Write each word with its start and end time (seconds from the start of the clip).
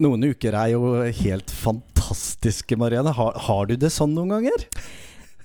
Noen 0.00 0.22
uker 0.30 0.54
er 0.56 0.70
jo 0.72 0.94
helt 1.04 1.50
fantastiske, 1.52 2.76
Marianne. 2.80 3.12
Har, 3.12 3.34
har 3.36 3.66
du 3.68 3.74
det 3.76 3.90
sånn 3.92 4.14
noen 4.16 4.32
ganger? 4.32 4.64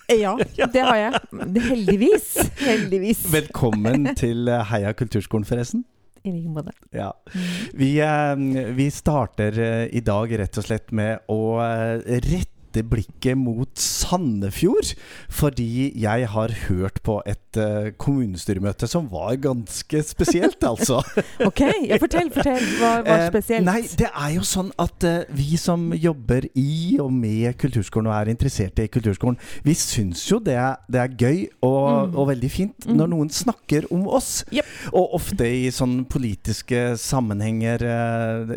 Ja, 0.07 0.35
det 0.71 0.83
har 0.85 0.95
jeg. 0.95 1.19
Heldigvis. 1.65 2.29
Heldigvis. 2.61 3.25
Velkommen 3.33 4.13
til 4.15 4.47
eh, 4.47 4.63
Heia 4.69 4.93
kulturskolen, 4.95 5.43
forresten. 5.49 5.83
I 6.23 6.31
like 6.31 6.53
måte. 6.53 6.71
Ja. 6.95 7.09
Vi, 7.75 7.89
eh, 7.99 8.71
vi 8.77 8.87
starter 8.95 9.59
eh, 9.59 9.83
i 9.91 10.03
dag 10.05 10.31
rett 10.39 10.61
og 10.61 10.67
slett 10.69 10.95
med 10.95 11.27
å 11.27 11.39
eh, 11.65 12.15
rette 12.75 12.83
blikket 12.89 13.37
mot 13.37 13.69
Sandefjord. 13.79 14.93
Fordi 15.29 15.91
jeg 16.01 16.27
har 16.31 16.51
hørt 16.67 17.01
på 17.05 17.21
et 17.27 17.57
eh, 17.57 17.91
kommunestyremøte 17.97 18.87
som 18.89 19.07
var 19.11 19.35
ganske 19.41 20.01
spesielt, 20.03 20.63
altså. 20.63 21.01
Ok, 21.45 21.61
ja, 21.87 21.97
fortell, 22.01 22.31
fortell. 22.33 22.63
Hva 22.79 22.91
var 23.05 23.23
Eh, 23.25 23.27
spesielt? 23.29 23.65
Nei, 23.65 23.81
det 23.99 24.09
er 24.11 24.31
jo 24.35 24.43
sånn 24.47 24.71
at 24.81 25.03
eh, 25.07 25.23
vi 25.35 25.55
som 25.59 25.91
jobber 25.93 26.47
i 26.57 26.97
og 27.01 27.11
med 27.13 27.55
kulturskolen 27.61 28.09
og 28.11 28.15
er 28.17 28.31
interesserte 28.33 28.85
i 28.85 28.91
kulturskolen, 28.91 29.37
vi 29.65 29.75
syns 29.77 30.23
jo 30.29 30.39
det 30.43 30.55
er, 30.59 30.75
det 30.91 30.99
er 31.01 31.13
gøy 31.19 31.43
og, 31.65 32.15
og 32.15 32.27
veldig 32.31 32.49
fint 32.51 32.87
når 32.89 33.11
noen 33.11 33.29
snakker 33.33 33.87
om 33.93 34.05
oss. 34.09 34.43
Yep. 34.53 34.71
Og 34.95 35.15
ofte 35.19 35.47
i 35.47 35.69
sånn 35.73 36.01
politiske 36.11 36.95
sammenhenger 36.99 37.83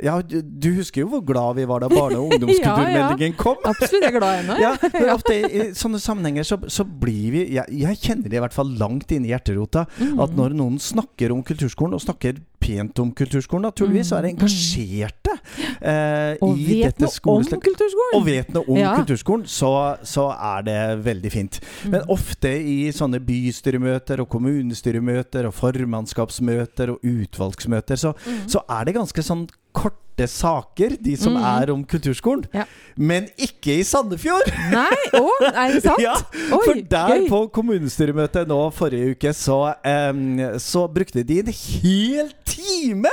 Ja, 0.04 0.18
du, 0.22 0.68
husker 0.78 1.02
jo 1.04 1.10
hvor 1.12 1.22
glad 1.26 1.58
vi 1.58 1.66
var 1.68 1.82
da 1.84 1.88
barne- 1.92 2.18
og 2.20 2.32
ungdomskulturmeldingen 2.34 3.36
kom? 3.38 3.58
Absolutt, 3.68 4.07
jeg 4.08 4.18
glad 4.18 4.42
ennå. 4.42 4.58
Ja, 4.62 4.74
ofte 5.14 5.36
i, 5.36 5.42
i 5.48 5.66
sånne 5.78 6.00
sammenhenger 6.02 6.46
så, 6.46 6.58
så 6.72 6.86
blir 6.88 7.34
vi 7.34 7.44
jeg, 7.56 7.64
jeg 7.84 8.00
kjenner 8.02 8.28
det 8.28 8.40
i 8.40 8.42
hvert 8.42 8.56
fall 8.56 8.74
langt 8.80 9.12
inni 9.14 9.32
hjerterota. 9.32 9.86
Mm. 10.00 10.18
At 10.24 10.36
når 10.38 10.56
noen 10.58 10.78
snakker 10.82 11.34
om 11.34 11.44
kulturskolen, 11.46 11.96
og 11.96 12.04
snakker 12.04 12.40
pent 12.60 12.98
om 13.02 13.10
kulturskolen, 13.12 13.66
naturligvis, 13.68 14.12
og 14.12 14.18
er 14.22 14.28
engasjerte 14.32 15.34
eh, 15.80 16.36
Mm. 16.38 16.54
I 16.58 16.82
dette 16.84 17.06
kulturskolen. 17.06 18.14
Og 18.14 18.24
vet 18.26 18.48
noe 18.54 18.64
om 18.68 18.76
Ja. 18.76 18.94
kulturskolen, 18.96 19.46
så, 19.48 19.70
så 20.04 20.28
er 20.34 20.62
det 20.66 20.78
veldig 21.04 21.30
fint. 21.32 21.60
Mm. 21.84 21.90
Men 21.90 22.02
ofte 22.08 22.50
i 22.50 22.90
sånne 22.94 23.20
bystyremøter 23.24 24.20
og 24.20 24.28
kommunestyremøter 24.28 25.46
og 25.48 25.54
formannskapsmøter 25.54 26.90
og 26.94 27.00
utvalgsmøter, 27.04 27.96
så, 27.96 28.14
Mm. 28.26 28.48
så 28.48 28.62
er 28.68 28.84
det 28.84 28.94
ganske 28.94 29.22
sånn 29.22 29.48
korte 29.72 30.26
saker, 30.26 30.96
de 31.00 31.14
som 31.16 31.36
er 31.36 31.70
om 31.70 31.84
kulturskolen. 31.84 32.44
Ja. 32.52 32.64
Men 32.96 33.28
ikke 33.38 33.78
i 33.78 33.84
Sandefjord! 33.86 34.48
Nei, 34.72 34.96
å, 35.14 35.28
er 35.52 35.74
det 35.76 35.82
sant? 35.84 36.00
Ja, 36.02 36.14
Oi, 36.50 36.64
for 36.64 36.74
der 36.74 37.12
gøy. 37.20 37.28
på 37.30 37.40
kommunestyremøtet 37.54 38.48
nå 38.50 38.58
forrige 38.74 39.12
uke, 39.14 39.30
så, 39.36 39.74
um, 40.10 40.58
så 40.58 40.88
brukte 40.90 41.22
de 41.24 41.38
en 41.44 41.52
hel 41.52 42.32
time 42.58 43.12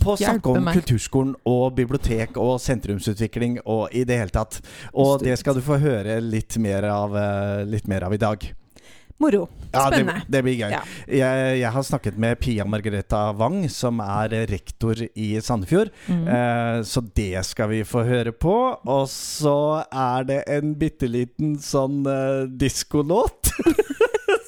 på 0.00 0.14
å 0.14 0.18
snakke 0.18 0.54
om 0.56 0.70
kulturskolen 0.72 1.34
og 1.48 1.74
bibliotek 1.78 2.38
og 2.40 2.56
sentrumsutvikling 2.62 3.60
og 3.64 3.92
i 3.94 4.06
det 4.08 4.20
hele 4.22 4.34
tatt. 4.34 4.60
Og 4.92 5.20
det 5.24 5.36
skal 5.40 5.58
du 5.58 5.64
få 5.64 5.80
høre 5.82 6.20
litt 6.24 6.58
mer 6.62 6.88
av, 6.90 7.16
eh, 7.16 7.68
litt 7.68 7.90
mer 7.90 8.08
av 8.08 8.16
i 8.16 8.20
dag. 8.20 8.50
Moro. 9.20 9.48
Ja, 9.72 9.90
det, 9.90 10.00
Spennende. 10.00 10.22
det 10.32 10.40
blir 10.46 10.54
gøy. 10.56 10.70
Ja. 10.72 10.80
Jeg, 11.04 11.56
jeg 11.60 11.72
har 11.74 11.84
snakket 11.84 12.16
med 12.16 12.38
Pia 12.40 12.64
Margareta 12.64 13.20
Wang, 13.36 13.66
som 13.68 14.00
er 14.00 14.32
rektor 14.48 14.96
i 15.12 15.28
Sandefjord. 15.44 15.92
Mm. 16.08 16.22
Eh, 16.24 16.78
så 16.88 17.02
det 17.04 17.44
skal 17.50 17.68
vi 17.74 17.82
få 17.84 18.06
høre 18.08 18.32
på. 18.32 18.56
Og 18.80 19.04
så 19.12 19.84
er 19.92 20.24
det 20.24 20.40
en 20.48 20.72
bitte 20.80 21.10
liten 21.10 21.58
sånn 21.60 22.00
eh, 22.08 22.48
diskolåt. 22.48 23.52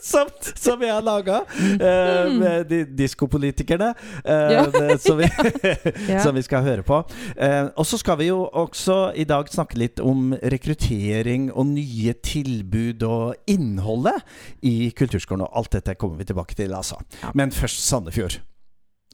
Som, 0.02 0.30
som 0.58 0.82
jeg 0.82 0.90
har 0.90 1.04
laga 1.06 1.42
Uh, 1.52 2.32
med 2.38 2.66
de, 2.70 2.82
diskopolitikerne. 2.98 3.92
Uh, 4.26 4.96
som, 5.04 5.18
vi, 5.18 5.28
som 6.24 6.34
vi 6.34 6.42
skal 6.44 6.64
høre 6.66 6.84
på. 6.86 6.98
Uh, 7.36 7.70
og 7.76 7.86
så 7.86 7.98
skal 8.00 8.18
vi 8.20 8.28
jo 8.30 8.42
også 8.46 9.12
i 9.18 9.26
dag 9.28 9.50
snakke 9.52 9.78
litt 9.80 10.02
om 10.02 10.32
rekruttering 10.42 11.50
og 11.52 11.70
nye 11.72 12.14
tilbud 12.24 13.04
og 13.06 13.50
innholdet 13.50 14.18
i 14.62 14.92
kulturskolen. 14.96 15.46
Og 15.46 15.62
alt 15.62 15.76
dette 15.78 15.98
kommer 16.00 16.22
vi 16.22 16.30
tilbake 16.30 16.58
til, 16.58 16.74
altså. 16.76 17.00
Men 17.34 17.54
først 17.54 17.84
Sandefjord. 17.86 18.40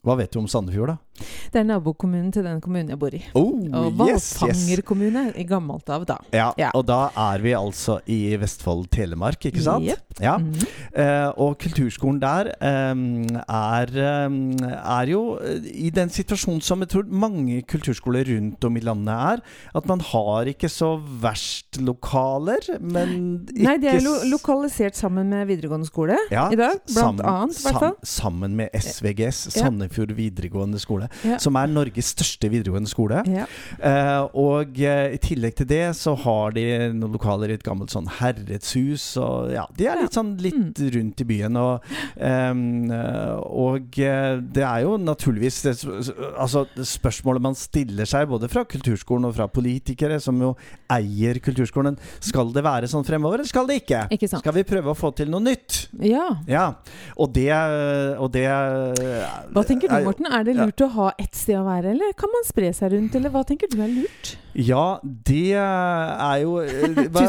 Hva 0.03 0.15
vet 0.17 0.31
du 0.31 0.39
om 0.39 0.47
Sandefjord, 0.47 0.87
da? 0.93 0.97
Det 1.51 1.59
er 1.59 1.65
nabokommunen 1.67 2.29
til 2.31 2.45
den 2.45 2.61
kommunen 2.63 2.87
jeg 2.93 2.99
bor 3.01 3.11
i. 3.11 3.19
Oh, 3.35 3.49
Og 3.75 3.97
yes, 4.07 4.29
yes. 4.31 4.35
Valfanger 4.39 4.81
kommune 4.87 5.23
i 5.35 5.43
gammelt 5.43 5.89
av, 5.91 6.05
da. 6.07 6.15
Ja, 6.31 6.53
Ja. 6.57 6.69
og 6.73 6.85
da 6.87 7.09
er 7.17 7.39
vi 7.43 7.51
altså 7.57 7.97
i 8.07 8.35
Vestfold 8.39 8.87
Telemark, 8.95 9.43
ikke 9.49 9.61
sant? 9.65 9.83
Yep. 9.83 10.21
Ja. 10.23 10.37
Mhm. 10.37 10.63
Eh, 10.95 11.31
og 11.37 11.57
kulturskolen 11.59 12.21
der 12.21 12.53
eh, 12.61 12.95
er, 13.49 13.91
eh, 13.91 14.69
er 14.79 15.11
jo 15.11 15.23
eh, 15.43 15.67
i 15.87 15.89
den 15.91 16.09
situasjonen 16.09 16.61
som 16.63 16.79
jeg 16.85 16.89
tror 16.93 17.03
mange 17.11 17.61
kulturskoler 17.67 18.23
rundt 18.31 18.63
om 18.69 18.77
i 18.77 18.85
landet 18.87 19.13
er. 19.13 19.43
At 19.75 19.85
man 19.91 19.99
har 19.99 20.45
ikke 20.53 20.69
så 20.71 20.93
verst 21.21 21.81
lokaler, 21.83 22.63
men 22.79 23.45
ikke 23.51 23.63
Nei, 23.67 23.75
de 23.83 23.87
er 23.91 23.99
lo 24.05 24.15
lokalisert 24.31 24.95
sammen 24.95 25.27
med 25.29 25.47
videregående 25.51 25.87
skole 25.89 26.15
ja, 26.31 26.47
i 26.51 26.55
dag. 26.55 26.79
Blant 26.87 27.19
sammen- 27.19 27.25
annet, 27.27 27.59
i 27.59 27.67
hvert 27.67 27.79
fall. 27.83 27.95
sam- 28.03 28.29
Sammen 28.29 28.55
med 28.55 28.69
SVGS, 28.73 29.47
Ja. 29.55 29.63
Sandefjord 29.89 30.13
videregående 30.15 30.79
skole. 30.79 31.07
Ja. 31.25 31.37
Som 31.41 31.55
er 31.59 31.67
Norges 31.71 32.11
største 32.13 32.49
videregående 32.51 32.89
skole. 32.89 33.23
Ja. 33.29 33.45
Eh, 33.79 34.27
og 34.37 34.77
eh, 34.79 35.15
i 35.15 35.19
tillegg 35.21 35.55
til 35.59 35.67
det 35.69 35.81
så 35.97 36.13
har 36.17 36.53
de 36.55 36.63
noen 36.93 37.13
lokaler 37.15 37.49
i 37.49 37.57
et 37.57 37.63
gammelt 37.65 37.91
sånn 37.93 38.07
herredshus. 38.19 39.05
Og 39.21 39.51
ja, 39.53 39.65
de 39.77 39.87
er 39.89 40.01
litt 40.03 40.13
sånn 40.17 40.35
litt 40.39 40.57
Mm. 40.59 40.89
rundt 40.91 41.21
i 41.21 41.25
byen. 41.25 41.55
Og, 41.55 41.83
ehm, 42.19 42.91
eh, 42.91 43.35
og 43.47 43.85
det 43.95 44.63
er 44.65 44.81
jo 44.83 44.97
naturligvis 44.99 45.61
det, 45.63 45.73
altså, 46.37 46.65
spørsmålet 46.75 47.41
man 47.41 47.55
stiller 47.55 48.05
seg, 48.09 48.27
både 48.27 48.49
fra 48.51 48.65
kulturskolen 48.65 49.25
og 49.29 49.35
fra 49.37 49.47
politikere, 49.47 50.19
som 50.21 50.35
jo 50.41 50.51
eier 50.91 51.39
kulturskolen. 51.39 51.97
Skal 52.19 52.51
det 52.51 52.63
være 52.65 52.89
sånn 52.91 53.05
fremover, 53.07 53.39
eller 53.39 53.47
skal 53.47 53.67
det 53.69 53.79
ikke? 53.85 54.03
Ikke. 54.11 54.27
Skal 54.39 54.53
vi 54.57 54.63
prøve 54.67 54.91
å 54.91 54.97
få 54.99 55.13
til 55.15 55.29
noe 55.31 55.39
nytt? 55.41 55.87
ja. 56.03 56.27
Ja. 56.49 56.73
Og 57.17 57.31
det, 57.33 57.49
og 58.19 58.31
det 58.33 58.43
Hva 58.49 59.63
tenker 59.63 59.78
du, 59.87 59.95
er- 59.95 60.03
Morten? 60.03 60.25
Er 60.25 60.43
det 60.43 60.55
lurt 60.57 60.81
å 60.81 60.89
ha 60.97 61.13
ett 61.17 61.35
sted 61.35 61.55
å 61.55 61.63
være, 61.63 61.91
eller 61.95 62.11
kan 62.19 62.29
man 62.33 62.43
spre 62.43 62.73
seg 62.73 62.91
rundt, 62.91 63.15
eller 63.15 63.29
hva 63.29 63.45
tenker 63.45 63.67
du 63.71 63.79
er 63.81 63.87
lurt? 63.87 64.35
Ja, 64.59 64.97
det 65.03 65.53
er 65.55 66.37
jo 66.43 66.57
eh, 66.59 67.07
hva- 67.13 67.23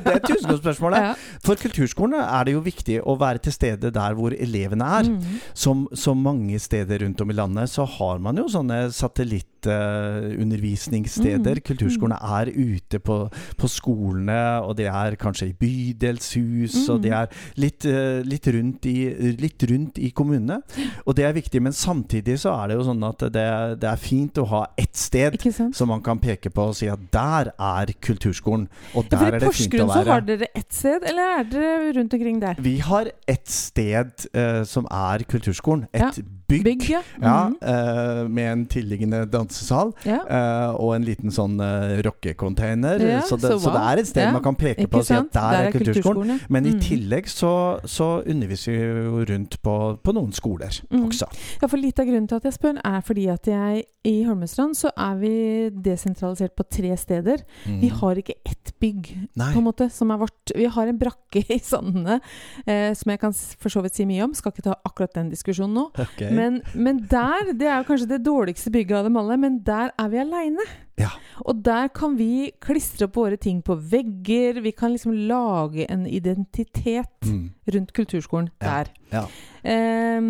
det 0.03 0.11
er 0.15 0.19
tusenkronersspørsmålet. 0.27 0.99
Ja. 1.05 1.13
For 1.45 1.55
kulturskolene 1.61 2.19
er 2.25 2.43
det 2.49 2.53
jo 2.57 2.61
viktig 2.65 2.97
å 3.07 3.15
være 3.21 3.39
til 3.47 3.53
stede 3.55 3.87
der 3.95 4.11
hvor 4.17 4.31
elevene 4.35 4.85
er. 4.99 5.05
Mhm. 5.09 5.39
Som, 5.55 5.85
som 5.95 6.17
mange 6.25 6.59
steder 6.59 6.99
rundt 7.05 7.21
om 7.23 7.29
i 7.31 7.37
landet 7.37 7.69
så 7.71 7.83
har 7.97 8.17
man 8.23 8.35
jo 8.41 8.47
sånne 8.51 8.79
satellittundervisningssteder. 8.95 11.55
Mm. 11.59 11.63
Kulturskolene 11.65 12.17
er 12.39 12.45
ute 12.53 12.99
på, 13.03 13.17
på 13.59 13.67
skolene, 13.71 14.39
og 14.65 14.75
de 14.79 14.85
er 14.89 15.15
kanskje 15.21 15.47
i 15.51 15.55
bydelshus, 15.59 16.75
og 16.89 17.01
de 17.03 17.09
Mm. 17.09 17.15
er 17.21 17.27
litt, 17.61 17.85
eh, 17.85 18.21
litt, 18.25 18.47
rundt 18.51 18.85
i, 18.89 18.95
litt 19.39 19.63
rundt 19.69 19.97
i 20.01 20.09
kommunene. 20.11 20.57
Og 21.05 21.15
det 21.15 21.25
er 21.25 21.33
viktig, 21.33 21.61
men 21.61 21.71
samtidig 21.73 22.39
så 22.41 22.49
er 22.63 22.67
det 22.69 22.75
jo 22.79 22.83
sånn 22.89 23.03
at 23.07 23.19
det, 23.31 23.45
det 23.79 23.89
er 23.89 23.95
fint 24.01 24.33
å 24.41 24.45
ha 24.49 24.63
ett 24.77 24.95
sted 24.97 25.33
Ikke 25.37 25.53
sant? 25.53 25.75
Som 25.85 25.93
man 25.93 26.03
kan 26.05 26.21
peke 26.21 26.51
på 26.53 26.69
og 26.71 26.77
si 26.77 26.89
at 26.91 27.01
der 27.13 27.51
er 27.53 27.93
kulturskolen, 28.03 28.67
og 28.97 29.09
der 29.11 29.21
ja, 29.21 29.29
er 29.29 29.37
I 29.37 29.43
det 29.45 29.51
fint 29.53 29.75
å 29.77 29.85
Porsgrunn 29.85 29.93
så 29.93 30.11
har 30.11 30.25
dere 30.25 30.49
ett 30.53 30.71
sted, 30.73 31.05
eller 31.11 31.39
er 31.39 31.49
dere 31.51 31.91
rundt 31.99 32.17
omkring 32.17 32.41
der? 32.41 32.61
Vi 32.65 32.77
har 32.85 33.11
et 33.29 33.45
sted 33.51 34.27
uh, 34.33 34.63
som 34.67 34.89
er 34.89 35.25
kulturskolen. 35.29 35.85
Et 35.93 36.01
Ja, 36.01 36.11
bygg. 36.47 36.63
Bygg, 36.63 36.89
ja. 36.89 37.01
Ja, 37.21 37.47
mm 37.47 37.55
-hmm. 37.61 38.23
uh, 38.23 38.29
med 38.29 38.51
en 38.51 38.65
tilliggende 38.65 39.25
dansesal 39.25 39.93
ja. 40.05 40.19
uh, 40.29 40.75
og 40.79 40.95
en 40.95 41.03
liten 41.03 41.31
sånn 41.31 41.59
uh, 41.59 42.01
rockecontainer. 42.05 43.21
Så, 43.27 43.37
så 43.37 43.59
så 43.59 43.71
det 43.71 43.81
er 43.81 43.97
et 44.01 44.07
sted 44.07 44.31
man 44.33 44.43
kan 44.43 44.55
peke 44.55 44.87
på 44.87 44.97
og 44.97 45.05
si 45.05 45.13
at 45.13 45.31
der, 45.33 45.51
der, 45.51 45.67
er 45.67 45.71
kulturskolen. 45.71 46.27
ja. 46.27 46.37
Men 46.49 46.65
i 46.65 46.69
Mhm. 46.71 46.79
tillegg 46.81 47.27
så, 47.29 47.79
så 47.85 48.21
underviser 48.27 48.71
vi 48.71 49.03
jo 49.05 49.25
rundt 49.29 49.61
på, 49.61 49.97
på 50.03 50.11
noen 50.13 50.31
skoler 50.33 50.81
mm. 50.91 51.05
også. 51.07 51.25
Ja, 51.61 51.67
for 51.67 51.77
Litt 51.77 51.99
av 51.99 52.05
grunnen 52.05 52.27
til 52.27 52.35
at 52.35 52.43
jeg 52.43 52.53
spør, 52.53 52.79
er 52.85 53.01
fordi 53.01 53.27
at 53.27 53.47
jeg 53.47 53.83
i 54.05 54.23
Holmestrand 54.23 54.75
så 54.77 54.89
er 54.97 55.15
vi 55.15 55.69
desentralisert 55.69 56.55
på 56.55 56.63
tre 56.69 56.95
steder. 56.97 57.37
Vi 57.65 57.89
Mhm. 57.89 57.95
har 57.99 58.15
ikke 58.15 58.33
ett 58.45 58.71
bygg 58.79 59.27
Nei. 59.35 59.53
på 59.53 59.57
en 59.57 59.63
måte 59.63 59.89
som 59.91 60.11
er 60.11 60.17
vårt. 60.17 60.51
Vi 60.55 60.65
har 60.65 60.87
en 60.87 60.99
brakke 60.99 61.43
i 61.49 61.59
Sandene 61.59 62.19
eh, 62.67 62.93
som 62.93 63.09
jeg 63.09 63.19
kan 63.19 63.33
for 63.33 63.69
så 63.69 63.81
vidt 63.81 63.95
si 63.95 64.05
mye 64.05 64.23
om. 64.23 64.33
Skal 64.33 64.51
ikke 64.51 64.63
ta 64.63 64.75
akkurat 64.85 65.13
den 65.13 65.29
diskusjonen 65.29 65.73
nå. 65.73 65.85
Ok. 65.97 66.21
Men, 66.35 66.61
men 66.73 67.01
der, 67.11 67.51
det 67.57 67.67
er 67.71 67.85
kanskje 67.87 68.09
det 68.15 68.23
dårligste 68.25 68.71
bygget 68.73 68.99
av 68.99 69.07
dem 69.09 69.19
alle, 69.21 69.37
men 69.41 69.59
der 69.65 69.93
er 69.97 70.11
vi 70.11 70.21
aleine. 70.21 70.65
Ja. 70.99 71.09
Og 71.43 71.59
der 71.65 71.89
kan 71.95 72.15
vi 72.19 72.51
klistre 72.63 73.09
opp 73.09 73.17
våre 73.19 73.39
ting 73.41 73.61
på 73.65 73.75
vegger. 73.75 74.61
Vi 74.63 74.71
kan 74.75 74.95
liksom 74.95 75.15
lage 75.29 75.87
en 75.91 76.07
identitet 76.07 77.11
Mm. 77.25 77.49
Rundt 77.73 77.93
kulturskolen 77.93 78.49
Ja. 78.61 78.67
der. 78.83 78.91
Ja. 79.13 79.25
Eh, 79.65 80.21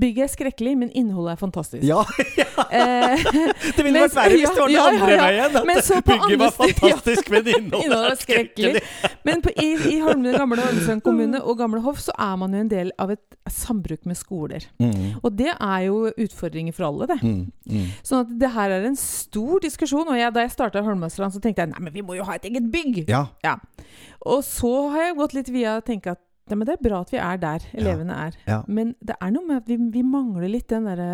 bygget 0.00 0.24
er 0.24 0.28
skrekkelig, 0.32 0.72
men 0.78 0.90
innholdet 0.94 1.32
er 1.32 1.40
fantastisk. 1.40 1.84
Ja, 1.86 2.02
Eh, 2.72 3.16
det 3.76 3.84
ville 3.84 4.00
vært 4.00 4.14
verre 4.16 4.36
hvis 4.36 4.48
det 4.48 4.60
var 4.60 4.68
den 4.68 4.74
ja, 4.74 4.82
ja, 4.82 4.92
andre 4.92 5.12
ja. 5.12 5.24
veien. 5.26 5.56
At 5.56 5.66
Men 5.68 5.80
så 5.84 5.98
på 6.00 6.14
bygget 6.14 6.38
var 6.40 6.52
fantastisk, 6.62 7.30
men 7.32 7.48
innholdet 7.48 7.84
Innholdet 7.84 8.12
er 8.12 8.20
skrekkelig. 8.20 8.82
Men 9.28 9.42
på, 9.44 9.52
i, 9.60 9.68
i 9.92 9.98
Holmen 10.00 10.36
gamle 10.36 10.64
Holmestrand 10.64 11.04
kommune 11.08 11.42
og 11.42 11.58
Gamle 11.60 11.82
Hoff 11.84 12.00
så 12.00 12.14
er 12.16 12.36
man 12.40 12.56
jo 12.56 12.62
en 12.64 12.70
del 12.72 12.92
av 13.02 13.12
et 13.12 13.36
sambruk 13.52 14.06
med 14.08 14.16
skoler. 14.16 14.64
Mm. 14.80 15.18
Og 15.20 15.36
det 15.36 15.50
er 15.52 15.78
jo 15.88 15.98
utfordringer 16.12 16.76
for 16.76 16.88
alle, 16.88 17.08
det. 17.12 17.18
Mm. 17.22 17.44
Mm. 17.68 17.86
Sånn 18.08 18.24
at 18.24 18.34
det 18.40 18.52
her 18.56 18.76
er 18.78 18.88
en 18.88 18.98
stor 19.00 19.60
diskusjon. 19.64 20.08
Og 20.08 20.16
jeg, 20.20 20.32
da 20.32 20.46
jeg 20.46 20.54
starta 20.56 20.80
i 20.80 20.86
Holmestrand, 20.88 21.36
så 21.36 21.42
tenkte 21.44 21.66
jeg 21.66 21.74
nei, 21.74 21.84
men 21.88 21.96
vi 21.96 22.04
må 22.04 22.16
jo 22.16 22.28
ha 22.28 22.36
et 22.40 22.48
eget 22.48 22.68
bygg. 22.72 23.04
Ja. 23.12 23.56
Og 24.24 24.44
så 24.48 24.72
har 24.94 25.10
jeg 25.10 25.18
gått 25.20 25.36
litt 25.36 25.52
via 25.52 25.76
og 25.80 25.88
tenkt 25.88 26.08
at 26.12 26.20
ja, 26.50 26.56
men 26.56 26.66
det 26.66 26.74
er 26.74 26.82
bra 26.88 27.00
at 27.04 27.12
vi 27.12 27.20
er 27.22 27.36
der 27.42 27.64
elevene 27.72 28.18
er. 28.26 28.36
Men 28.66 28.94
det 29.00 29.14
er 29.20 29.30
noe 29.34 29.46
med 29.46 29.62
at 29.62 29.68
vi, 29.70 29.78
vi 29.94 30.02
mangler 30.02 30.50
litt 30.50 30.68
den 30.72 30.88
derre 30.90 31.12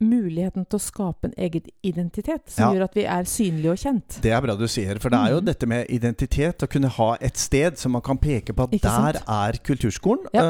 muligheten 0.00 0.66
til 0.68 0.78
å 0.78 0.82
skape 0.82 1.24
en 1.28 1.34
egen 1.38 1.62
identitet, 1.84 2.42
som 2.50 2.72
Ja. 2.74 2.78
gjør 2.80 2.84
at 2.84 2.94
vi 2.94 3.04
er 3.04 3.22
synlige 3.24 3.70
og 3.72 3.78
kjent. 3.78 4.20
Det 4.22 4.32
er 4.32 4.40
bra 4.40 4.54
du 4.56 4.66
sier, 4.68 4.98
for 5.00 5.08
det 5.10 5.18
er 5.18 5.30
jo 5.34 5.40
Mhm. 5.40 5.44
dette 5.44 5.66
med 5.66 5.86
identitet. 5.90 6.58
Å 6.62 6.68
kunne 6.68 6.88
ha 6.88 7.16
et 7.20 7.36
sted 7.36 7.76
som 7.78 7.92
man 7.92 8.02
kan 8.02 8.18
peke 8.18 8.52
på 8.54 8.62
at 8.64 8.70
der 8.80 9.22
er 9.26 9.52
kulturskolen. 9.64 10.26
Ja. 10.32 10.42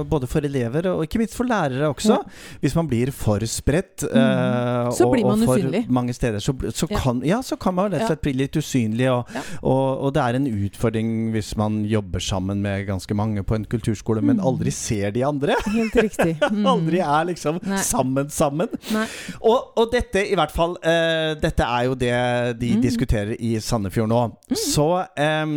Uh, 0.00 0.04
både 0.04 0.26
for 0.28 0.40
elever 0.40 0.86
og 0.94 1.02
ikke 1.06 1.18
minst 1.18 1.34
for 1.34 1.44
lærere 1.44 1.92
også. 1.94 2.08
Ja. 2.08 2.22
Hvis 2.62 2.74
man 2.74 2.88
blir 2.88 3.10
for 3.12 3.38
spredt 3.40 4.04
uh. 4.04 4.90
Så 4.90 5.06
og, 5.06 5.12
blir 5.14 5.24
man 5.24 5.40
og 5.42 5.46
for 5.46 5.58
usynlig. 5.58 5.88
mange 5.88 6.12
steder, 6.14 6.38
så, 6.38 6.52
så, 6.72 6.86
kan, 6.88 7.20
ja, 7.24 7.40
så 7.42 7.56
kan 7.58 7.74
man 7.74 7.90
rett 7.92 8.02
og 8.02 8.08
slett 8.08 8.22
bli 8.22 8.32
litt 8.32 8.52
usynlig. 8.56 9.08
Og, 9.10 9.26
og, 9.62 10.00
og 10.04 10.14
det 10.14 10.22
er 10.22 10.34
en 10.36 10.46
utfordring 10.46 11.32
hvis 11.32 11.56
man 11.56 11.84
jobber 11.84 12.20
sammen 12.20 12.60
med 12.62 12.86
ganske 12.86 13.14
mange 13.14 13.42
på 13.44 13.54
en 13.54 13.64
kulturskole, 13.64 14.22
men 14.22 14.36
Mhm. 14.38 14.44
aldri 14.46 14.70
ser 14.72 15.10
de 15.10 15.22
andre. 15.24 15.54
Helt 15.66 15.92
riktig. 15.94 16.38
Mm. 16.54 16.66
Aldri 16.66 16.98
er 17.00 17.24
liksom 17.26 17.58
Nei. 17.66 17.76
sammen 17.78 18.28
sammen. 18.30 18.68
Og, 19.40 19.72
og 19.80 19.90
dette 19.92 20.22
i 20.30 20.34
hvert 20.38 20.52
fall 20.54 20.76
uh, 20.80 21.34
Dette 21.40 21.64
er 21.66 21.84
jo 21.88 21.94
det 21.98 22.12
de 22.60 22.70
Mm. 22.74 22.80
diskuterer 22.82 23.34
i 23.38 23.52
Sandefjord 23.62 24.08
nå. 24.10 24.20
Så 24.58 24.84
um, 25.44 25.52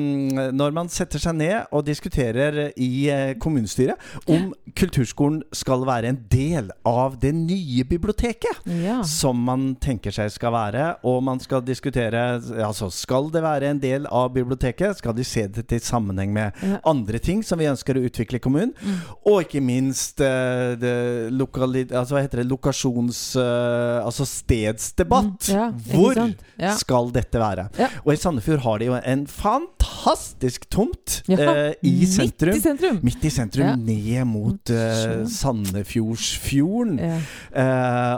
når 0.54 0.74
man 0.76 0.90
setter 0.92 1.20
seg 1.22 1.36
ned 1.40 1.72
og 1.74 1.86
diskuterer 1.88 2.72
i 2.78 2.90
uh, 3.10 3.32
kommunestyret 3.42 3.98
om 4.30 4.52
kulturskolen 4.78 5.42
skal 5.56 5.86
være 5.88 6.12
en 6.12 6.20
del 6.32 6.70
av 6.88 7.18
det 7.22 7.34
nye 7.36 7.84
biblioteket 7.88 8.68
Ja. 8.84 9.00
som 9.08 9.40
man 9.48 9.76
tenker 9.82 10.12
seg 10.14 10.30
skal 10.32 10.54
være, 10.54 10.86
og 11.08 11.24
man 11.24 11.40
skal 11.44 11.62
diskutere 11.66 12.38
Altså, 12.68 12.90
skal 12.94 13.30
det 13.34 13.42
være 13.44 13.72
en 13.72 13.80
del 13.82 14.06
av 14.12 14.30
biblioteket? 14.36 14.98
Skal 15.02 15.16
de 15.18 15.24
se 15.28 15.48
det 15.48 15.68
til 15.72 15.80
sammenheng 15.82 16.34
med 16.34 16.52
Ja. 16.64 16.78
andre 16.86 17.18
ting 17.20 17.44
som 17.44 17.60
vi 17.60 17.66
ønsker 17.70 17.98
å 17.98 18.06
utvikle 18.08 18.38
i 18.38 18.44
kommunen? 18.44 18.74
Mm. 18.82 19.00
Og 19.26 19.42
ikke 19.46 19.62
minst 19.64 20.22
uh, 20.22 20.76
det 20.80 21.34
lokali 21.34 21.86
altså, 21.92 22.16
hva 22.18 22.22
heter 22.26 22.44
det, 22.44 22.48
lokasjons... 22.52 23.27
eh, 23.36 24.06
altså 24.06 24.26
stedsdebatt. 24.30 25.50
Mm, 25.50 25.56
ja, 25.58 25.66
Hvor? 25.92 26.22
Ja. 26.62 26.72
skal 26.80 27.12
dette 27.16 27.42
være? 27.42 27.68
Ja. 27.78 27.90
Og 28.06 28.14
i 28.14 28.18
Sandefjord 28.22 28.64
har 28.64 28.80
de 28.80 28.86
jo 28.92 28.96
en 29.02 29.26
fantastisk 29.28 30.70
tomt 30.74 31.20
eh, 31.30 31.74
i 31.84 32.06
sentrum. 32.08 32.54
Midt 32.54 32.62
i 32.62 32.64
sentrum. 32.70 33.00
Midt 33.04 33.28
i 33.28 33.34
sentrum, 33.34 33.84
ned 33.86 34.24
mot 34.30 34.72
uh, 34.72 35.26
Sandefjordsfjorden. 35.28 37.00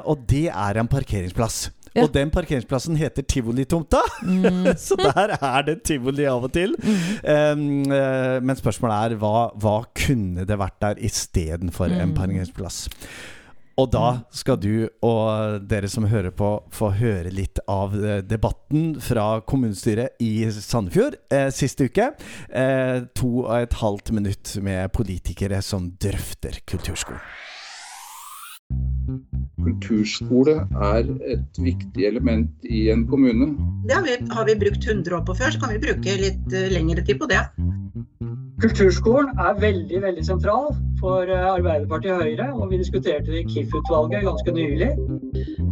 Og 0.05 0.23
det 0.29 0.45
er 0.51 0.79
en 0.83 0.87
parkeringsplass. 0.91 1.69
Ja. 1.95 2.03
Og 2.05 2.11
den 2.13 2.29
parkeringsplassen 2.29 2.95
heter 2.99 3.25
Tivolitomta, 3.25 3.97
Mm. 4.21 4.67
så 4.77 4.93
der 4.99 5.31
er 5.41 5.63
det 5.65 5.79
tivoli 5.87 6.25
av 6.29 6.43
og 6.45 6.51
til. 6.53 6.75
Um, 7.23 7.63
uh, 7.89 8.37
men 8.45 8.55
spørsmålet 8.59 9.15
er 9.15 9.15
hva, 9.17 9.47
hva 9.57 9.73
kunne 9.97 10.45
det 10.45 10.57
vært 10.59 10.77
der 10.83 11.01
istedenfor 11.09 11.89
en 11.89 12.11
Mm. 12.11 12.15
parkeringsplass? 12.19 12.83
Og 13.79 13.87
da 13.93 14.07
skal 14.35 14.57
du 14.59 14.89
og 15.05 15.63
dere 15.69 15.89
som 15.91 16.07
hører 16.11 16.33
på, 16.35 16.49
få 16.75 16.91
høre 16.99 17.31
litt 17.31 17.61
av 17.69 17.93
eh, 17.95 18.19
debatten 18.27 18.97
fra 19.03 19.39
kommunestyret 19.47 20.19
i 20.23 20.49
Sandefjord 20.51 21.15
eh, 21.31 21.47
siste 21.55 21.87
uke. 21.87 22.09
Eh, 22.49 22.97
to 23.15 23.45
og 23.45 23.53
et 23.61 23.77
halvt 23.79 24.11
minutt 24.17 24.57
med 24.65 24.91
politikere 24.95 25.61
som 25.63 25.93
drøfter 26.01 26.59
kulturskolen. 26.67 27.23
Kulturskole 29.63 30.59
er 30.91 31.07
et 31.33 31.57
viktig 31.57 32.05
element 32.05 32.67
i 32.67 32.85
en 32.93 33.07
kommune. 33.09 33.53
Det 33.87 33.95
har 33.95 34.05
vi, 34.05 34.17
har 34.35 34.45
vi 34.45 34.59
brukt 34.59 34.85
100 34.85 35.15
år 35.17 35.23
på 35.25 35.39
før, 35.39 35.55
så 35.55 35.63
kan 35.63 35.73
vi 35.73 35.81
bruke 35.87 36.19
litt 36.19 36.53
eh, 36.53 36.69
lengre 36.75 37.05
tid 37.05 37.21
på 37.21 37.31
det. 37.31 37.41
Kulturskolen 38.59 39.29
er 39.39 39.59
veldig 39.61 40.01
veldig 40.03 40.23
sentral 40.27 40.73
for 40.99 41.29
eh, 41.31 41.45
Arbeiderpartiet 41.47 42.11
og 42.11 42.23
Høyre, 42.25 42.47
og 42.51 42.73
vi 42.73 42.81
diskuterte 42.81 43.31
det 43.31 43.43
i 43.45 43.47
KIF-utvalget 43.53 44.25
ganske 44.27 44.55
nylig. 44.55 44.89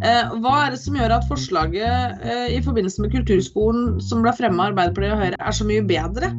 Eh, 0.07 0.35
Hva 0.43 0.53
er 0.61 0.71
det 0.71 0.79
som 0.79 0.95
gjør 0.95 1.17
at 1.17 1.27
forslaget 1.27 2.23
eh, 2.23 2.45
i 2.55 2.61
forbindelse 2.63 3.03
med 3.03 3.11
kulturskolen 3.17 3.97
som 4.03 4.23
ble 4.23 4.31
fremma 4.37 4.69
av 4.69 4.71
Arbeiderpartiet 4.71 5.17
og 5.17 5.23
Høyre, 5.25 5.41
er 5.41 5.57
så 5.59 5.67
mye 5.67 5.83
bedre? 5.89 6.31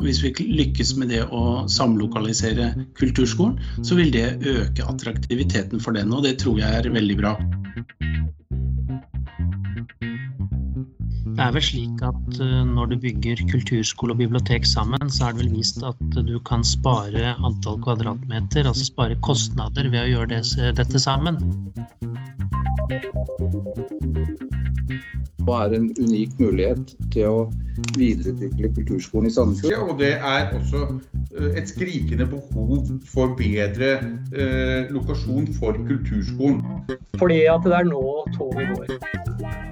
Hvis 0.00 0.22
vi 0.24 0.32
lykkes 0.40 0.94
med 0.96 1.12
det 1.12 1.26
å 1.28 1.68
samlokalisere 1.68 2.72
kulturskolen, 2.96 3.60
så 3.84 4.00
vil 4.00 4.08
det 4.16 4.40
øke 4.48 4.88
attraktiviteten 4.88 5.82
for 5.84 5.92
den, 5.92 6.08
og 6.16 6.24
det 6.24 6.38
tror 6.40 6.56
jeg 6.62 6.72
er 6.80 6.88
veldig 6.88 7.20
bra. 7.20 7.36
Det 11.40 11.46
er 11.46 11.52
vel 11.56 11.62
slik 11.64 12.02
at 12.04 12.38
eh, 12.44 12.56
når 12.68 12.90
du 12.90 12.98
bygger 13.00 13.38
kulturskole 13.48 14.12
og 14.12 14.18
bibliotek 14.18 14.66
sammen, 14.68 15.08
så 15.08 15.24
er 15.24 15.32
det 15.32 15.40
vel 15.40 15.54
vist 15.54 15.78
at 15.88 16.18
du 16.28 16.34
kan 16.44 16.60
spare 16.68 17.30
antall 17.32 17.78
kvadratmeter, 17.80 18.68
altså 18.68 18.84
spare 18.84 19.16
kostnader 19.24 19.88
ved 19.88 20.02
å 20.02 20.10
gjøre 20.10 20.42
dette 20.76 21.00
sammen. 21.00 21.40
Og 25.46 25.54
er 25.56 25.78
en 25.78 25.88
unik 25.96 26.36
mulighet 26.44 26.92
til 27.16 27.30
å 27.30 27.40
videreutvikle 27.96 28.74
kulturskolen 28.76 29.32
i 29.32 29.34
Sandefjord. 29.38 29.72
Ja, 29.72 29.80
og 29.88 29.96
det 30.04 30.12
er 30.20 30.52
også 30.60 30.84
eh, 31.40 31.56
et 31.56 31.72
skrikende 31.72 32.28
behov 32.36 32.84
for 33.08 33.32
bedre 33.40 33.96
eh, 34.36 34.92
lokasjon 34.92 35.48
for 35.56 35.80
kulturskolen. 35.88 36.60
Fordi 37.16 37.42
at 37.48 37.64
det 37.64 37.80
er 37.80 37.92
nå 37.94 38.04
toget 38.36 38.76
går. 38.76 39.69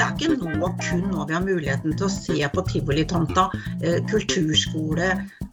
Det 0.00 0.06
er 0.06 0.14
ikke 0.16 0.48
nå 0.56 0.68
kun 0.80 1.02
nå 1.10 1.24
vi 1.28 1.34
har 1.36 1.42
muligheten 1.44 1.92
til 1.92 2.06
å 2.06 2.12
se 2.14 2.46
på 2.54 2.62
tivolitomta, 2.70 3.50
eh, 3.84 3.98
kulturskole, 4.08 5.10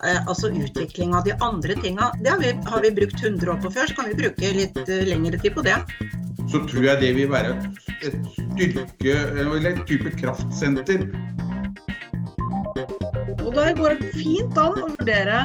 eh, 0.07 0.19
altså 0.23 0.53
utvikling 0.55 1.11
av 1.17 1.25
de 1.25 1.33
andre 1.43 1.75
tinga. 1.75 2.13
Det 2.23 2.31
har 2.31 2.39
vi, 2.39 2.53
har 2.71 2.85
vi 2.85 2.93
brukt 2.95 3.19
100 3.19 3.51
år 3.51 3.59
på 3.65 3.73
før, 3.75 3.91
så 3.91 3.97
kan 3.97 4.07
vi 4.07 4.15
bruke 4.21 4.53
litt 4.55 4.79
eh, 4.85 5.03
lengre 5.09 5.35
tid 5.43 5.51
på 5.51 5.65
det. 5.67 5.75
Så 6.47 6.63
tror 6.63 6.87
jeg 6.87 7.01
det 7.01 7.11
vil 7.17 7.27
være 7.27 7.57
et 8.07 8.15
styrke, 8.37 9.17
eller 9.35 9.67
et 9.73 9.83
type 9.89 10.15
kraftsenter 10.15 11.03
Og 13.43 13.51
da 13.51 13.67
går 13.75 13.97
det 13.97 14.13
fint 14.15 14.55
an 14.63 14.79
å 14.79 14.93
vurdere 14.93 15.41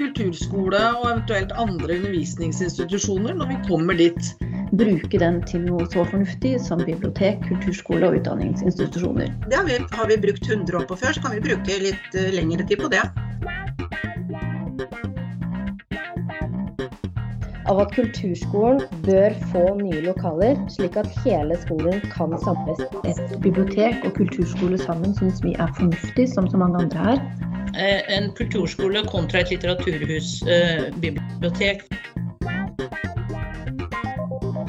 kulturskole 0.00 0.80
og 0.96 1.08
eventuelt 1.10 1.52
andre 1.60 1.98
undervisningsinstitusjoner 1.98 3.36
når 3.36 3.52
vi 3.52 3.58
kommer 3.68 3.98
dit. 3.98 4.32
bruke 4.70 5.18
den 5.18 5.40
til 5.50 5.64
noe 5.66 5.82
så 5.90 6.04
fornuftig 6.06 6.52
som 6.62 6.78
bibliotek, 6.86 7.40
kulturskole 7.48 8.06
og 8.06 8.20
utdanningsinstitusjoner. 8.20 9.32
Det 9.50 9.56
har 9.58 9.66
vi, 9.66 9.80
har 9.96 10.06
vi 10.06 10.18
brukt 10.22 10.46
100 10.46 10.78
år 10.78 10.86
på 10.86 10.98
før, 11.00 11.16
så 11.16 11.24
kan 11.24 11.34
vi 11.34 11.40
bruke 11.48 11.80
litt 11.82 12.14
eh, 12.14 12.30
lengre 12.36 12.62
tid 12.70 12.78
på 12.78 12.92
det. 12.94 13.02
Av 17.66 17.82
at 17.82 17.92
kulturskolen 17.98 18.80
bør 19.02 19.34
få 19.50 19.66
nye 19.82 20.06
lokaler, 20.06 20.54
slik 20.70 20.96
at 21.02 21.10
hele 21.26 21.58
skolen 21.66 21.98
kan 22.14 22.38
samles. 22.46 22.86
Et 23.10 23.36
bibliotek 23.42 24.06
og 24.06 24.14
kulturskole 24.22 24.78
sammen 24.86 25.18
syns 25.18 25.42
vi 25.42 25.58
er 25.58 25.74
fornuftig, 25.82 26.30
som 26.30 26.46
så 26.46 26.62
mange 26.62 26.86
andre 26.86 27.10
her. 27.10 27.49
Eh, 27.74 28.16
En 28.16 28.32
kulturskole 28.34 29.06
kontra 29.06 29.38
et 29.40 29.50
litteraturhusbibliotek. 29.50 31.82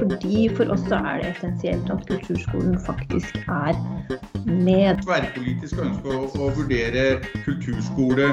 Fordi 0.01 0.49
for 0.57 0.65
oss 0.73 0.81
så 0.89 0.95
er 0.95 1.17
det 1.21 1.27
essensielt 1.35 1.89
at 1.93 2.01
kulturskolen 2.09 2.79
faktisk 2.85 3.35
er 3.47 3.73
med. 4.45 4.97
tverrpolitisk 5.05 5.77
ønske 5.77 6.07
å, 6.09 6.25
å 6.25 6.49
vurdere 6.57 7.19
kulturskole. 7.45 8.27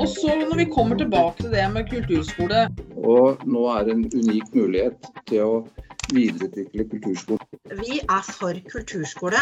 Og 0.00 0.08
så 0.10 0.34
når 0.42 0.56
vi 0.62 0.66
kommer 0.74 0.96
tilbake 0.98 1.36
til 1.42 1.50
det 1.54 1.66
med 1.72 1.82
kulturskole, 1.90 2.60
Og 3.06 3.38
nå 3.46 3.60
er 3.70 3.84
det 3.86 3.92
en 3.94 4.10
unik 4.14 4.54
mulighet 4.54 4.94
til 5.30 5.40
å 5.44 5.68
videreutvikle 6.10 6.84
kulturskolen. 6.90 7.46
Vi 7.82 8.00
er 8.02 8.22
for 8.38 8.52
kulturskole. 8.72 9.40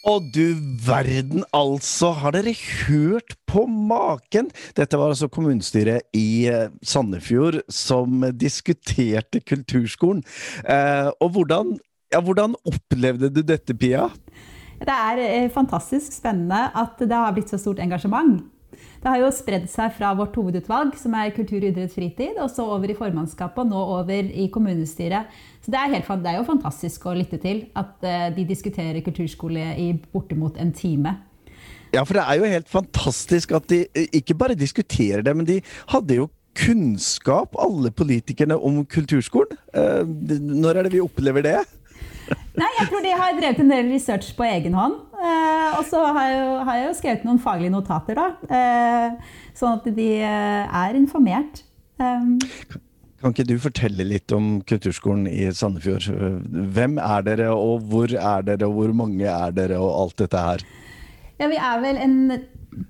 Å 0.00 0.14
du 0.24 0.56
verden, 0.80 1.42
altså! 1.52 2.14
Har 2.16 2.32
dere 2.32 2.54
hørt 2.56 3.34
på 3.50 3.66
maken? 3.68 4.48
Dette 4.76 4.96
var 4.96 5.12
altså 5.12 5.28
kommunestyret 5.28 6.06
i 6.16 6.48
eh, 6.48 6.70
Sandefjord 6.80 7.58
som 7.68 8.24
diskuterte 8.32 9.42
kulturskolen. 9.44 10.22
Eh, 10.64 11.10
og 11.20 11.34
hvordan, 11.36 11.74
ja, 12.14 12.22
hvordan 12.24 12.56
opplevde 12.64 13.28
du 13.28 13.42
dette, 13.44 13.76
Pia? 13.76 14.08
Det 14.80 14.96
er 14.96 15.20
eh, 15.26 15.50
fantastisk 15.52 16.16
spennende 16.16 16.70
at 16.72 16.96
det 17.04 17.12
har 17.12 17.36
blitt 17.36 17.52
så 17.52 17.60
stort 17.60 17.84
engasjement. 17.84 18.40
Det 19.00 19.08
har 19.08 19.22
jo 19.22 19.30
spredd 19.32 19.64
seg 19.72 19.94
fra 19.96 20.10
vårt 20.16 20.34
hovedutvalg, 20.36 20.92
som 21.00 21.14
er 21.16 21.32
kultur, 21.32 21.62
idrett, 21.64 21.92
fritid, 21.94 22.36
og 22.36 22.50
så 22.52 22.66
over 22.68 22.92
i 22.92 22.96
formannskapet, 22.98 23.62
og 23.62 23.70
nå 23.72 23.84
over 23.96 24.28
i 24.28 24.44
kommunestyret. 24.52 25.30
Så 25.64 25.72
det 25.72 25.80
er, 25.80 25.94
helt, 25.94 26.10
det 26.20 26.28
er 26.28 26.36
jo 26.36 26.48
fantastisk 26.48 27.06
å 27.08 27.14
lytte 27.16 27.40
til 27.40 27.62
at 27.80 28.04
eh, 28.04 28.26
de 28.36 28.44
diskuterer 28.48 29.00
kulturskole 29.04 29.70
i 29.80 29.94
bortimot 30.12 30.60
en 30.60 30.74
time. 30.76 31.16
Ja, 31.94 32.04
for 32.04 32.18
det 32.18 32.26
er 32.26 32.38
jo 32.42 32.52
helt 32.52 32.68
fantastisk 32.70 33.56
at 33.56 33.72
de 33.72 33.86
eh, 33.88 34.12
ikke 34.20 34.36
bare 34.36 34.58
diskuterer 34.58 35.24
det, 35.24 35.36
men 35.36 35.48
de 35.48 35.62
hadde 35.94 36.20
jo 36.20 36.28
kunnskap, 36.60 37.56
alle 37.62 37.92
politikerne, 37.96 38.58
om 38.60 38.82
kulturskolen. 38.84 39.56
Eh, 39.72 40.04
når 40.44 40.76
er 40.76 40.88
det 40.90 40.92
vi 40.98 41.00
opplever 41.00 41.46
det? 41.46 41.56
Nei, 42.60 42.68
jeg 42.80 42.90
tror 42.90 43.02
de 43.04 43.14
har 43.16 43.38
drevet 43.38 43.62
en 43.62 43.72
del 43.72 43.88
research 43.92 44.34
på 44.36 44.44
egen 44.48 44.76
hånd. 44.76 44.98
Eh, 45.20 45.78
og 45.78 45.84
så 45.88 46.02
har, 46.02 46.34
har, 46.66 46.76
jeg 46.76 46.86
jo 46.88 46.98
skrevet 46.98 47.26
noen 47.28 47.40
faglige 47.42 47.72
notater, 47.72 48.18
da. 48.18 48.28
Eh, 48.58 49.34
sånn 49.56 49.78
at 49.78 49.88
de 49.96 50.08
eh, 50.18 50.78
er 50.82 50.98
informert. 50.98 51.62
Um, 52.00 52.38
kan 53.20 53.34
ikke 53.34 53.48
du 53.50 53.56
fortelle 53.60 54.06
litt 54.08 54.32
om 54.32 54.62
kulturskolen 54.64 55.26
i 55.28 55.50
Sandefjord? 55.52 56.06
Hvem 56.72 56.96
er 57.04 57.26
dere, 57.26 57.50
og 57.52 57.84
hvor 57.90 58.12
er 58.12 58.46
dere, 58.46 58.68
og 58.68 58.78
hvor 58.78 58.94
mange 59.02 59.28
er 59.28 59.52
dere, 59.56 59.76
og 59.76 59.92
alt 60.06 60.22
dette 60.22 60.44
her? 60.46 60.64
Ja, 61.40 61.48
vi 61.48 61.60
er 61.60 61.82
vel 61.84 62.00
en 62.00 62.16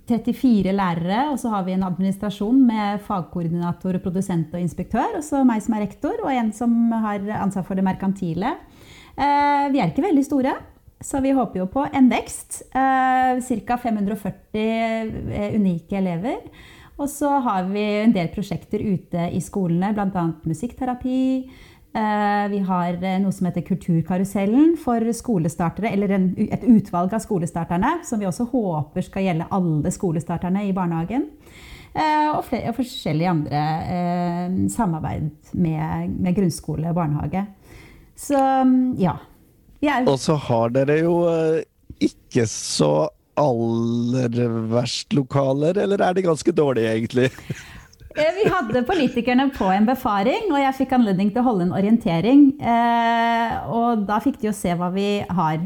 34 0.07 0.73
lærere, 0.77 1.25
og 1.33 1.39
så 1.43 1.51
har 1.51 1.65
vi 1.67 1.75
en 1.75 1.83
administrasjon 1.87 2.63
med 2.69 3.03
fagkoordinator, 3.07 3.99
produsent 4.05 4.55
og 4.55 4.63
inspektør. 4.63 5.19
Og 5.19 5.27
så 5.27 5.43
meg 5.47 5.65
som 5.65 5.75
er 5.75 5.87
rektor, 5.89 6.15
og 6.23 6.31
en 6.31 6.53
som 6.55 6.77
har 6.93 7.27
ansvar 7.41 7.67
for 7.67 7.79
det 7.79 7.87
merkantile. 7.87 8.55
Eh, 9.21 9.67
vi 9.73 9.81
er 9.81 9.91
ikke 9.91 10.07
veldig 10.07 10.25
store, 10.25 10.55
så 11.05 11.21
vi 11.21 11.35
håper 11.37 11.61
jo 11.61 11.69
på 11.73 11.85
en 11.85 12.09
vekst. 12.09 12.63
Eh, 12.73 13.41
Ca. 13.45 13.77
540 13.83 14.61
eh, 14.61 15.57
unike 15.59 15.99
elever. 15.99 16.41
Og 17.01 17.09
så 17.09 17.33
har 17.45 17.69
vi 17.69 17.83
en 18.03 18.13
del 18.13 18.29
prosjekter 18.33 18.81
ute 18.81 19.29
i 19.33 19.41
skolene, 19.45 19.93
bl.a. 19.97 20.25
musikkterapi. 20.45 21.21
Vi 21.91 22.59
har 22.69 22.99
noe 23.19 23.33
som 23.35 23.49
heter 23.49 23.65
Kulturkarusellen 23.67 24.77
for 24.79 25.03
skolestartere, 25.17 25.91
eller 25.91 26.13
et 26.13 26.67
utvalg 26.69 27.17
av 27.17 27.25
skolestarterne, 27.25 27.97
som 28.07 28.21
vi 28.21 28.29
også 28.29 28.47
håper 28.53 29.09
skal 29.09 29.25
gjelde 29.25 29.49
alle 29.57 29.91
skolestarterne 29.97 30.67
i 30.69 30.77
barnehagen. 30.77 31.25
Og, 31.97 32.45
flere, 32.47 32.69
og 32.71 32.77
forskjellige 32.77 33.33
andre 33.33 33.65
samarbeid 34.71 35.57
med, 35.57 36.15
med 36.21 36.37
grunnskole 36.37 36.93
og 36.93 37.01
barnehage. 37.01 37.49
Så 38.21 38.39
mm, 38.39 38.95
ja. 39.01 39.17
Er... 39.81 40.05
Og 40.09 40.19
så 40.21 40.37
har 40.37 40.75
dere 40.75 41.01
jo 41.01 41.23
eh, 41.31 41.63
ikke 42.05 42.45
så 42.51 43.09
aller 43.41 44.35
verst 44.69 45.15
lokaler, 45.17 45.79
eller 45.81 46.03
er 46.05 46.17
de 46.17 46.27
ganske 46.27 46.53
dårlige, 46.53 46.91
egentlig? 46.99 47.31
Eh, 48.11 48.33
vi 48.37 48.45
hadde 48.51 48.83
politikerne 48.85 49.47
på 49.55 49.71
en 49.73 49.89
befaring, 49.89 50.51
og 50.51 50.61
jeg 50.61 50.77
fikk 50.83 50.93
anledning 50.99 51.31
til 51.33 51.41
å 51.41 51.47
holde 51.47 51.69
en 51.69 51.75
orientering. 51.79 52.43
Eh, 52.61 53.55
og 53.73 54.05
da 54.09 54.19
fikk 54.21 54.41
de 54.43 54.51
jo 54.51 54.55
se 54.59 54.75
hva 54.77 54.91
vi 54.93 55.23
har. 55.25 55.63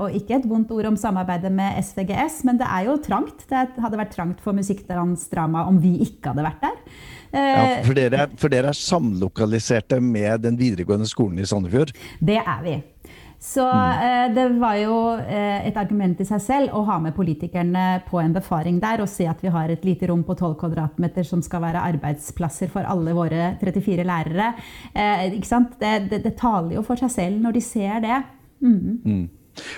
og 0.00 0.16
ikke 0.16 0.40
et 0.40 0.48
vondt 0.50 0.72
ord 0.74 0.90
om 0.90 0.98
samarbeidet 0.98 1.52
med 1.54 1.78
SVGS, 1.84 2.42
men 2.48 2.58
det 2.58 2.66
er 2.66 2.88
jo 2.88 2.98
trangt. 3.04 3.46
Det 3.46 3.68
hadde 3.78 4.00
vært 4.00 4.16
trangt 4.16 4.42
for 4.42 4.56
Musikkdans 4.56 5.28
Drama 5.30 5.68
om 5.70 5.78
vi 5.84 6.00
ikke 6.08 6.32
hadde 6.32 6.48
vært 6.48 6.66
der. 6.66 6.80
Ja, 7.36 7.84
for 7.86 7.98
dere, 7.98 8.26
er, 8.26 8.34
for 8.40 8.52
dere 8.52 8.72
er 8.72 8.78
samlokaliserte 8.78 10.00
med 10.00 10.46
den 10.46 10.58
videregående 10.60 11.08
skolen 11.10 11.40
i 11.42 11.48
Sandefjord? 11.48 11.92
Det 12.20 12.40
er 12.40 12.60
vi. 12.64 12.76
Så 13.38 13.62
mm. 13.72 14.02
eh, 14.02 14.34
det 14.34 14.46
var 14.58 14.76
jo 14.80 14.94
eh, 15.20 15.66
et 15.68 15.76
argument 15.76 16.20
i 16.20 16.26
seg 16.26 16.40
selv 16.42 16.76
å 16.76 16.82
ha 16.88 16.96
med 17.02 17.14
politikerne 17.16 17.84
på 18.08 18.18
en 18.22 18.34
befaring 18.34 18.80
der 18.80 19.02
og 19.04 19.10
se 19.12 19.26
at 19.28 19.42
vi 19.44 19.52
har 19.52 19.70
et 19.70 19.84
lite 19.84 20.08
rom 20.08 20.24
på 20.24 20.34
12 20.34 20.56
kvadratmeter 20.62 21.26
som 21.28 21.42
skal 21.44 21.62
være 21.66 21.84
arbeidsplasser 21.92 22.72
for 22.72 22.88
alle 22.88 23.12
våre 23.16 23.52
34 23.60 24.06
lærere. 24.08 24.54
Eh, 24.94 25.28
det, 25.36 25.92
det, 26.10 26.22
det, 26.24 26.34
taler 26.40 26.78
jo 26.78 26.86
for 26.86 27.00
seg 27.00 27.12
selv 27.12 27.44
når 27.44 27.58
de 27.58 27.64
ser 27.64 28.00
det. 28.06 28.22
Mm. 28.64 29.02
Mm. 29.04 29.24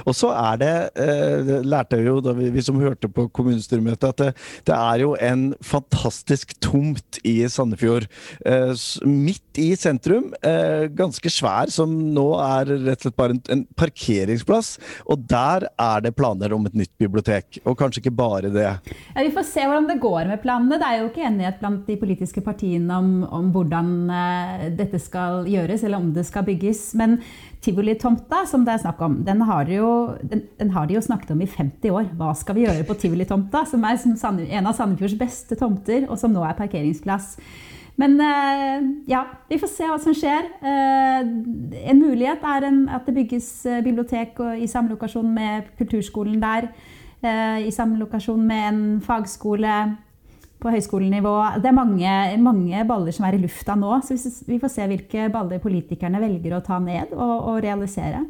Og 0.07 0.17
så 0.17 0.33
er 0.35 0.61
det, 0.61 0.75
eh, 1.01 1.53
lærte 1.65 1.99
jeg 1.99 2.09
jo 2.09 2.19
da 2.25 2.35
vi, 2.37 2.51
vi 2.55 2.65
som 2.65 2.79
hørte 2.81 3.11
på 3.11 3.29
kommunestyremøtet, 3.35 4.09
at 4.09 4.23
det, 4.23 4.31
det, 4.69 4.77
er 4.77 5.03
jo 5.05 5.15
en 5.21 5.53
fantastisk 5.65 6.55
tomt 6.65 7.21
i 7.27 7.41
Sandefjord. 7.51 8.09
Eh, 8.47 8.73
midt 9.07 9.61
i 9.61 9.73
sentrum, 9.79 10.33
eh, 10.43 10.87
ganske 10.95 11.33
svær, 11.33 11.73
som 11.73 11.93
nå 12.15 12.29
er 12.43 12.73
rett 12.89 13.01
og 13.01 13.09
slett 13.09 13.19
bare 13.19 13.37
en, 13.37 13.43
en, 13.55 13.65
parkeringsplass. 13.79 14.77
Og 15.13 15.25
der 15.31 15.69
er 15.71 16.05
det 16.05 16.15
planer 16.19 16.55
om 16.55 16.67
et 16.69 16.77
nytt 16.79 16.95
bibliotek, 17.01 17.61
og 17.65 17.79
kanskje 17.79 18.05
ikke 18.05 18.17
bare 18.19 18.53
det. 18.55 18.69
Ja, 18.69 19.23
Vi 19.25 19.35
får 19.35 19.47
se 19.51 19.67
hvordan 19.67 19.89
det 19.91 20.01
går 20.03 20.31
med 20.31 20.43
planene. 20.43 20.79
Det 20.81 20.89
er 20.89 21.03
jo 21.03 21.11
ikke 21.11 21.27
enighet 21.29 21.61
blant 21.61 21.87
de 21.89 21.99
politiske 22.01 22.43
partiene 22.45 22.99
om, 22.99 23.13
om 23.25 23.51
hvordan 23.55 23.93
uh, 24.11 24.67
dette 24.79 25.01
skal 25.03 25.47
gjøres, 25.49 25.85
eller 25.85 26.03
om 26.03 26.13
det 26.15 26.27
skal 26.29 26.47
bygges. 26.47 26.91
Men 26.99 27.19
Tivolitomta, 27.65 28.45
som 28.47 28.63
det 28.67 28.77
er 28.77 28.83
snakk 28.85 29.01
om, 29.03 29.17
den 29.27 29.41
har, 29.49 29.71
jo, 29.73 29.89
den, 30.23 30.45
den 30.61 30.71
har, 30.75 30.87
de 30.87 30.95
jo 30.95 31.03
snakket 31.03 31.33
om 31.35 31.41
i 31.43 31.49
50 31.51 31.91
år. 31.91 32.13
Hva 32.19 32.31
skal 32.39 32.55
vi 32.55 32.67
gjøre 32.69 32.85
på 32.87 32.95
Tivolitomta, 33.03 33.65
som 33.67 33.87
er 33.89 33.99
som 33.99 34.39
en 34.39 34.69
av 34.71 34.77
Sandefjords 34.79 35.19
beste 35.19 35.59
tomter, 35.59 36.07
og 36.07 36.21
som 36.21 36.35
nå 36.35 36.45
er 36.47 36.59
parkeringsplass? 36.59 37.35
Men 37.99 38.21
eh, 38.23 38.85
ja, 39.11 39.25
vi 39.51 39.59
får 39.59 39.71
se 39.73 39.87
hva 39.91 39.99
som 39.99 40.15
skjer. 40.15 40.47
Eh, 40.63 41.31
en 41.91 41.99
mulighet 41.99 42.45
er 42.47 42.69
en, 42.69 42.85
at 42.95 43.09
det 43.09 43.17
bygges 43.17 43.51
eh, 43.67 43.83
bibliotek 43.83 44.39
i 44.63 44.71
samlokasjon 44.71 45.33
med 45.35 45.73
kulturskolen 45.81 46.39
der. 46.43 46.71
I 47.19 47.73
samlokasjon 47.75 48.45
med 48.47 48.65
en 48.69 48.83
fagskole 49.03 49.73
på 50.59 50.73
høyskolenivå. 50.75 51.35
Det 51.63 51.71
er 51.71 51.77
mange, 51.77 52.17
mange, 52.43 52.83
baller 52.89 53.15
som 53.15 53.29
er 53.29 53.39
i 53.39 53.43
lufta 53.43 53.77
nå, 53.79 53.95
så 54.05 54.19
vi 54.49 54.59
får 54.61 54.75
se 54.75 54.91
hvilke 54.91 55.31
baller 55.35 55.63
politikerne 55.63 56.23
velger 56.23 56.59
å 56.59 56.65
ta 56.65 56.81
ned 56.83 57.15
og, 57.15 57.35
og 57.53 57.65
realisere. 57.65 58.25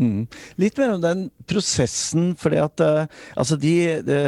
Mm. 0.00 0.24
Litt 0.56 0.78
mer 0.80 0.94
om 0.94 1.02
den 1.02 1.26
prosessen, 1.48 2.30
fordi 2.40 2.56
at 2.62 2.80
uh, 2.80 3.02
altså 3.36 3.58
de, 3.60 3.74
de, 4.00 4.20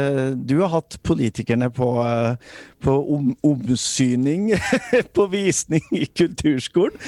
Du 0.45 0.59
har 0.59 0.69
hatt 0.69 0.99
politikerne 1.01 1.71
på, 1.73 1.87
uh, 1.97 2.35
på 2.83 2.93
om, 3.15 3.31
omsyning, 3.41 4.51
på 5.17 5.25
visning 5.33 5.87
i 5.97 6.05
kulturskolen. 6.05 6.99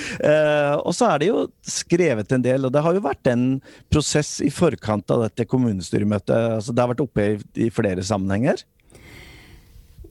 Og 0.82 0.98
så 0.98 1.12
er 1.12 1.22
det 1.22 1.30
jo 1.30 1.46
skrevet 1.62 2.34
en 2.34 2.46
del, 2.46 2.66
og 2.66 2.74
det 2.74 2.82
har 2.82 2.98
jo 2.98 3.06
vært 3.06 3.30
en 3.30 3.46
prosess 3.94 4.40
i 4.42 4.50
forkant 4.50 5.14
av 5.14 5.28
dette 5.28 5.46
kommunestyremøtet. 5.52 6.58
Altså, 6.58 6.74
det 6.74 6.82
har 6.82 6.94
vært 6.96 7.06
oppe 7.06 7.28
i, 7.36 7.38
i 7.68 7.70
flere 7.74 8.06
sammenhenger? 8.08 8.66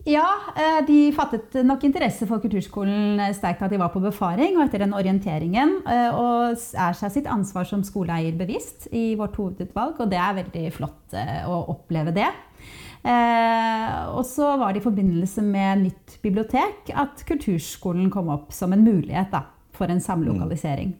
Ja, 0.05 0.27
eh, 0.53 0.83
de 0.85 0.99
fattet 1.17 1.55
nok 1.65 1.85
interesse 1.87 2.27
for 2.29 2.43
kulturskolen 2.43 3.23
sterkt 3.33 3.63
at 3.65 3.73
de 3.73 3.79
var 3.81 3.89
på 3.95 4.03
befaring. 4.05 4.59
Og 4.59 4.67
etter 4.67 4.85
den 4.85 4.93
orienteringen 4.97 5.79
eh, 5.89 6.11
og 6.13 6.53
er 6.53 6.99
seg 6.99 7.15
sitt 7.15 7.31
ansvar 7.31 7.65
som 7.69 7.81
skoleeier 7.87 8.37
bevisst 8.37 8.91
i 8.93 9.15
vårt 9.17 9.39
hovedutvalg. 9.41 10.03
Og 10.05 10.11
det 10.13 10.21
er 10.21 10.37
veldig 10.43 10.67
flott 10.77 11.17
eh, 11.17 11.49
å 11.49 11.63
oppleve 11.73 12.13
det. 12.17 12.29
Og 13.05 14.23
så 14.25 14.47
var 14.57 14.73
det 14.73 14.81
i 14.81 14.85
forbindelse 14.87 15.43
med 15.45 15.83
nytt 15.83 16.15
bibliotek 16.25 16.89
at 16.97 17.21
kulturskolen 17.29 18.09
kom 18.13 18.31
opp 18.33 18.55
som 18.57 18.73
en 18.73 18.81
mulighet 18.81 19.29
da, 19.29 19.43
for 19.77 19.93
en 19.93 20.01
samlokalisering. 20.01 20.95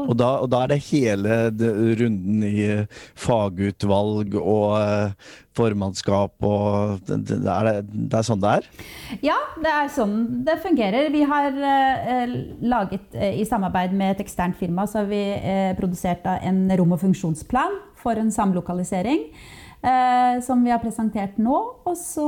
Og 0.00 0.14
da, 0.16 0.28
og 0.40 0.48
da, 0.52 0.62
er 0.64 0.72
det 0.72 0.84
hele 0.86 1.38
runden 2.00 2.44
i 2.48 2.66
fagutvalg 3.18 4.34
og 4.40 4.76
uh, 4.80 5.32
formannskap 5.52 6.46
og 6.48 7.02
det, 7.10 7.36
er, 7.36 7.82
det, 7.84 8.06
er, 8.08 8.24
sånn 8.24 8.40
det 8.40 8.52
er? 8.56 8.68
Ja, 9.20 9.36
det 9.60 9.72
er 9.72 9.90
sånn 9.92 10.14
det 10.46 10.56
fungerer. 10.64 11.10
Vi 11.12 11.24
har 11.28 11.50
eh, 11.52 12.36
laget, 12.64 13.04
uh, 13.12 13.32
i 13.36 13.44
samarbeid 13.48 13.92
med 13.96 14.14
et 14.14 14.22
eksternt 14.24 14.56
firma, 14.60 14.86
så 14.88 15.02
har 15.02 15.10
vi 15.10 15.24
produsert 15.76 16.24
en 16.38 16.64
rom- 16.78 16.94
og 16.96 17.02
funksjonsplan 17.02 17.76
for 18.00 18.18
en 18.18 18.32
samlokalisering. 18.32 19.28
som 20.46 20.60
vi 20.62 20.70
har 20.70 20.78
presentert 20.78 21.38
nå, 21.42 21.56
og 21.84 21.96
så 21.98 22.26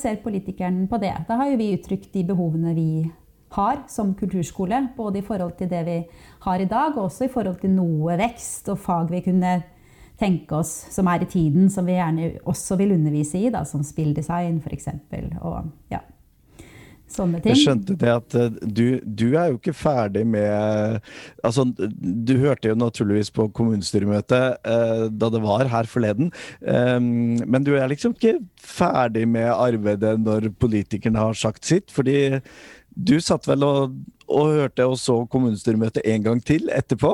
ser 0.00 0.16
politikeren 0.24 0.86
på 0.88 0.96
det. 0.96 1.12
Da 1.28 1.36
har 1.36 1.50
jo 1.50 1.58
vi 1.60 1.74
uttrykt 1.76 2.08
de 2.14 2.22
behovene 2.24 2.72
vi 2.72 2.88
har 3.04 3.25
har 3.56 3.84
som 3.90 4.14
kulturskole. 4.18 4.82
Både 4.96 5.20
i 5.20 5.26
forhold 5.26 5.56
til 5.58 5.70
det 5.70 5.84
vi 5.86 6.00
har 6.46 6.60
i 6.60 6.68
dag, 6.70 6.96
og 6.96 7.08
også 7.08 7.26
i 7.26 7.32
forhold 7.32 7.58
til 7.62 7.72
noe 7.76 8.18
vekst 8.20 8.70
og 8.72 8.78
fag 8.84 9.10
vi 9.10 9.24
kunne 9.24 9.56
tenke 10.20 10.60
oss 10.62 10.72
som 10.94 11.08
er 11.12 11.24
i 11.24 11.30
tiden, 11.30 11.70
som 11.72 11.86
vi 11.88 11.96
gjerne 11.98 12.34
også 12.48 12.78
vil 12.80 12.94
undervise 12.96 13.40
i, 13.40 13.48
da, 13.52 13.64
som 13.68 13.84
spilldesign 13.84 14.60
f.eks. 14.64 14.88
Og 15.42 15.56
ja. 15.92 16.00
sånne 17.12 17.42
ting. 17.42 17.52
Jeg 17.52 17.64
skjønte 17.64 17.96
det 18.00 18.12
at 18.14 18.36
eh, 18.38 18.56
du, 18.64 18.84
du 19.04 19.26
er 19.34 19.52
jo 19.52 19.58
ikke 19.60 19.76
ferdig 19.76 20.24
med 20.26 21.02
Altså, 21.44 21.66
du 21.76 22.32
hørte 22.40 22.72
jo 22.72 22.78
naturligvis 22.78 23.30
på 23.34 23.48
kommunestyremøtet 23.56 24.64
eh, 24.64 25.04
da 25.12 25.30
det 25.32 25.42
var 25.44 25.68
her 25.70 25.90
forleden, 25.90 26.32
eh, 26.64 26.96
men 27.00 27.66
du 27.66 27.74
er 27.76 27.92
liksom 27.92 28.16
ikke 28.16 28.38
ferdig 28.56 29.26
med 29.28 29.52
arbeidet 29.52 30.16
når 30.22 30.50
politikerne 30.58 31.28
har 31.28 31.36
sagt 31.36 31.68
sitt, 31.68 31.92
fordi 31.92 32.40
du 32.96 33.18
satt 33.20 33.46
vel 33.48 33.64
og, 33.66 33.96
og 34.26 34.52
hørte 34.56 34.86
og 34.86 34.96
så 35.00 35.18
kommunestyremøtet 35.30 36.06
en 36.06 36.24
gang 36.24 36.42
til 36.44 36.70
etterpå? 36.74 37.12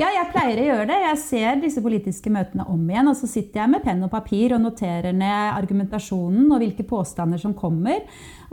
Ja, 0.00 0.08
jeg 0.08 0.30
pleier 0.32 0.60
å 0.60 0.68
gjøre 0.70 0.88
det. 0.90 1.00
Jeg 1.04 1.20
ser 1.24 1.60
disse 1.62 1.82
politiske 1.84 2.32
møtene 2.32 2.66
om 2.72 2.80
igjen, 2.88 3.10
og 3.10 3.18
så 3.18 3.28
sitter 3.30 3.64
jeg 3.64 3.74
med 3.74 3.84
penn 3.84 4.04
og 4.06 4.12
papir 4.12 4.56
og 4.56 4.64
noterer 4.64 5.12
ned 5.16 5.58
argumentasjonen 5.58 6.48
og 6.48 6.62
hvilke 6.62 6.86
påstander 6.88 7.40
som 7.40 7.56
kommer. 7.58 8.04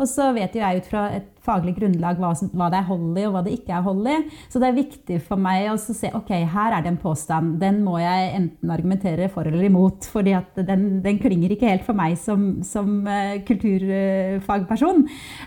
Og 0.02 0.08
så 0.10 0.32
vet 0.36 0.56
jo 0.56 0.64
jeg 0.64 0.82
ut 0.82 0.90
fra 0.90 1.06
et 1.14 1.28
faglig 1.42 1.74
grunnlag 1.78 2.20
hva, 2.22 2.32
hva, 2.54 2.68
det 2.70 2.80
er 2.80 2.88
hold 2.88 3.18
i, 3.18 3.26
og 3.26 3.36
hva 3.36 3.42
det 3.46 3.54
ikke 3.56 3.74
er 3.74 3.86
hold 3.86 4.08
i. 4.10 4.18
Så 4.52 4.62
det 4.62 4.70
er 4.70 4.78
viktig 4.78 5.18
for 5.26 5.42
meg 5.42 5.68
å 5.72 5.78
se 5.82 6.12
ok, 6.18 6.32
her 6.54 6.76
er 6.78 6.84
det 6.84 6.92
en 6.92 7.00
påstand. 7.02 7.56
Den 7.62 7.82
må 7.86 7.98
jeg 8.02 8.32
enten 8.38 8.74
argumentere 8.74 9.30
for 9.34 9.50
eller 9.50 9.66
imot. 9.68 10.06
fordi 10.12 10.36
den, 10.56 11.02
den 11.04 11.20
klinger 11.22 11.54
ikke 11.54 11.70
helt 11.70 11.86
for 11.86 11.98
meg 11.98 12.18
som, 12.22 12.62
som 12.66 13.02
uh, 13.08 13.38
kulturfagperson. 13.48 15.04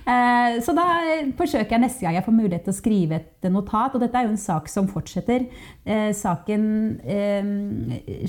Uh, 0.06 0.61
så 0.64 0.75
da 0.76 0.87
forsøker 1.38 1.76
jeg 1.76 1.85
neste 1.87 2.06
gang 2.06 2.18
jeg 2.18 2.26
får 2.26 2.38
mulighet 2.38 2.54
til 2.63 2.73
å 2.73 2.77
skrive 2.77 3.19
et 3.21 3.49
notat. 3.51 3.95
Og 3.95 4.03
dette 4.03 4.19
er 4.19 4.29
jo 4.29 4.35
en 4.35 4.41
sak 4.41 4.71
som 4.73 4.89
fortsetter. 4.91 5.49
Eh, 5.85 6.11
saken 6.17 6.67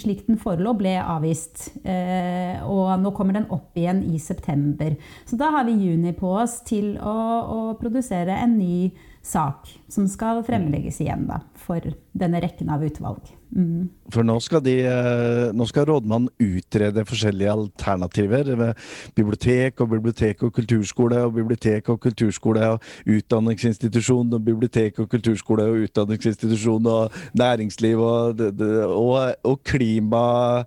slik 0.01 0.25
den 0.27 0.39
forelå, 0.41 0.75
ble 0.77 0.95
avvist. 0.99 1.69
og 1.85 2.99
nå 2.99 3.11
kommer 3.15 3.37
den 3.37 3.47
opp 3.53 3.77
igjen 3.77 4.01
i 4.13 4.19
september. 4.19 4.95
Så 5.25 5.37
da 5.39 5.51
har 5.53 5.65
vi 5.67 5.77
juni 5.77 6.13
på 6.17 6.31
oss 6.41 6.59
til 6.67 6.95
å 6.99 7.15
å 7.45 7.59
produsere 7.79 8.37
en 8.43 8.57
ny 8.59 8.91
sak 9.25 9.69
som 9.91 10.07
skal 10.11 10.43
fremlegges 10.45 10.99
igjen 11.01 11.25
da, 11.29 11.39
for 11.65 11.95
denne 12.15 12.41
rekken 12.43 12.69
av 12.71 12.83
utvalg. 12.85 13.25
Mm. 13.55 13.87
For 14.11 14.25
nå 14.27 14.35
skal, 14.43 14.61
de, 14.65 14.73
eh, 14.83 15.51
nå 15.55 15.65
skal 15.69 15.87
rådmannen 15.89 16.29
utrede 16.41 17.05
forskjellige 17.07 17.51
alternativer. 17.53 18.51
Med 18.59 18.81
bibliotek 19.15 19.81
og 19.81 19.89
bibliotek 19.93 20.43
og 20.43 20.53
kulturskole 20.53 21.21
og 21.25 21.33
bibliotek 21.37 21.89
og 21.89 21.99
kulturskole 22.03 22.69
og 22.75 22.89
utdanningsinstitusjon 23.15 24.33
og 24.33 24.45
bibliotek 24.45 24.99
og 24.99 25.09
kulturskole 25.09 25.67
og 25.69 25.87
utdanningsinstitusjon 25.87 26.91
og 26.91 27.11
næringsliv 27.33 28.01
og, 28.01 28.45
og, 28.89 29.35
og 29.43 29.59
klima, 29.63 30.63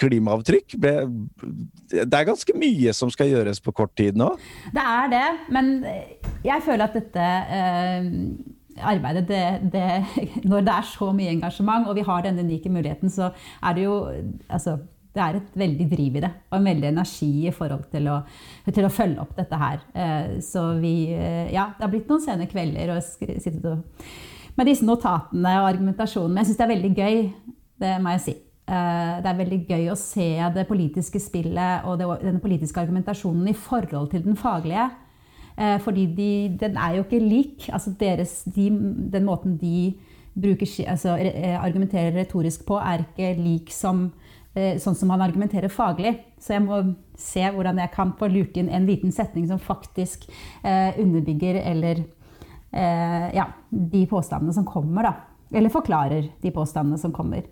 klimaavtrykk. 0.00 0.78
Det 0.80 2.06
er 2.06 2.30
ganske 2.30 2.56
mye 2.58 2.94
som 2.96 3.12
skal 3.12 3.30
gjøres 3.30 3.60
på 3.62 3.74
kort 3.76 3.94
tid 3.96 4.18
nå? 4.18 4.32
Det 4.74 4.82
er 4.82 5.12
det, 5.12 5.28
men 5.54 5.76
jeg 6.44 6.64
føler 6.64 6.88
at 6.88 6.96
dette 6.96 7.28
eh, 7.54 8.10
arbeidet 8.78 9.26
det, 9.28 9.42
det, 9.72 9.84
Når 10.50 10.64
det 10.66 10.76
er 10.76 10.88
så 10.88 11.10
mye 11.16 11.34
engasjement, 11.34 11.88
og 11.88 11.98
vi 11.98 12.06
har 12.06 12.24
denne 12.24 12.46
unike 12.46 12.72
muligheten, 12.72 13.10
så 13.10 13.30
er 13.62 13.76
det 13.76 13.84
jo 13.84 14.00
altså, 14.48 14.78
det 15.10 15.22
er 15.22 15.38
et 15.40 15.54
veldig 15.58 15.86
driv 15.90 16.18
i 16.18 16.22
det, 16.22 16.30
og 16.50 16.58
en 16.58 16.68
veldig 16.70 16.88
energi 16.92 17.30
i 17.48 17.54
forhold 17.54 17.88
til 17.90 18.06
å, 18.12 18.20
til 18.70 18.86
å 18.86 18.92
følge 18.94 19.22
opp 19.24 19.32
dette 19.38 19.58
her. 19.58 19.80
Eh, 19.94 20.36
så 20.44 20.68
vi 20.78 20.94
eh, 21.16 21.50
Ja, 21.50 21.72
det 21.74 21.86
har 21.86 21.90
blitt 21.90 22.10
noen 22.10 22.22
sene 22.22 22.46
kvelder 22.50 22.94
og 22.94 23.02
sittet 23.02 23.66
og, 23.66 24.04
med 24.58 24.70
disse 24.70 24.86
notatene 24.86 25.56
og 25.62 25.66
argumentasjonen. 25.72 26.34
Men 26.34 26.44
jeg 26.44 26.50
syns 26.50 26.60
det 26.60 26.66
er 26.66 26.72
veldig 26.74 26.92
gøy, 26.94 27.20
det 27.82 27.92
må 28.04 28.14
jeg 28.14 28.24
si. 28.28 28.36
Eh, 28.70 29.14
det 29.24 29.32
er 29.32 29.40
veldig 29.40 29.60
gøy 29.66 29.90
å 29.90 29.98
se 29.98 30.30
det 30.54 30.66
politiske 30.68 31.22
spillet 31.22 31.88
og 31.90 32.04
den 32.22 32.38
politiske 32.42 32.82
argumentasjonen 32.82 33.50
i 33.50 33.56
forhold 33.56 34.12
til 34.14 34.22
den 34.28 34.38
faglige. 34.38 34.90
Eh, 35.60 35.76
fordi 35.84 36.06
de, 36.16 36.30
den 36.60 36.78
er 36.80 36.96
jo 36.96 37.04
ikke 37.04 37.20
lik. 37.20 37.68
Altså 37.72 37.92
deres, 38.00 38.42
de, 38.48 38.70
den 39.12 39.26
måten 39.28 39.58
de 39.60 39.92
bruker, 40.40 40.66
altså, 40.88 41.16
eh, 41.20 41.56
argumenterer 41.60 42.14
retorisk 42.16 42.64
på, 42.68 42.78
er 42.80 43.04
ikke 43.04 43.34
lik 43.40 43.72
som 43.74 44.06
eh, 44.54 44.78
sånn 44.80 44.96
som 44.96 45.10
man 45.12 45.24
argumenterer 45.24 45.72
faglig. 45.72 46.14
Så 46.40 46.54
jeg 46.56 46.64
må 46.64 46.80
se 47.20 47.44
hvordan 47.44 47.82
jeg 47.82 47.92
kan 47.94 48.14
få 48.18 48.30
lurt 48.32 48.56
inn 48.56 48.70
en 48.72 48.88
liten 48.88 49.12
setning 49.12 49.48
som 49.50 49.60
faktisk 49.60 50.28
eh, 50.64 50.96
underbygger 51.00 51.60
eller 51.60 52.04
eh, 52.72 53.28
ja, 53.36 53.50
de 53.68 54.04
påstandene 54.08 54.56
som 54.56 54.68
kommer, 54.68 55.10
da. 55.10 55.16
Eller 55.52 55.72
forklarer 55.72 56.30
de 56.40 56.52
påstandene 56.54 57.00
som 57.02 57.12
kommer. 57.12 57.44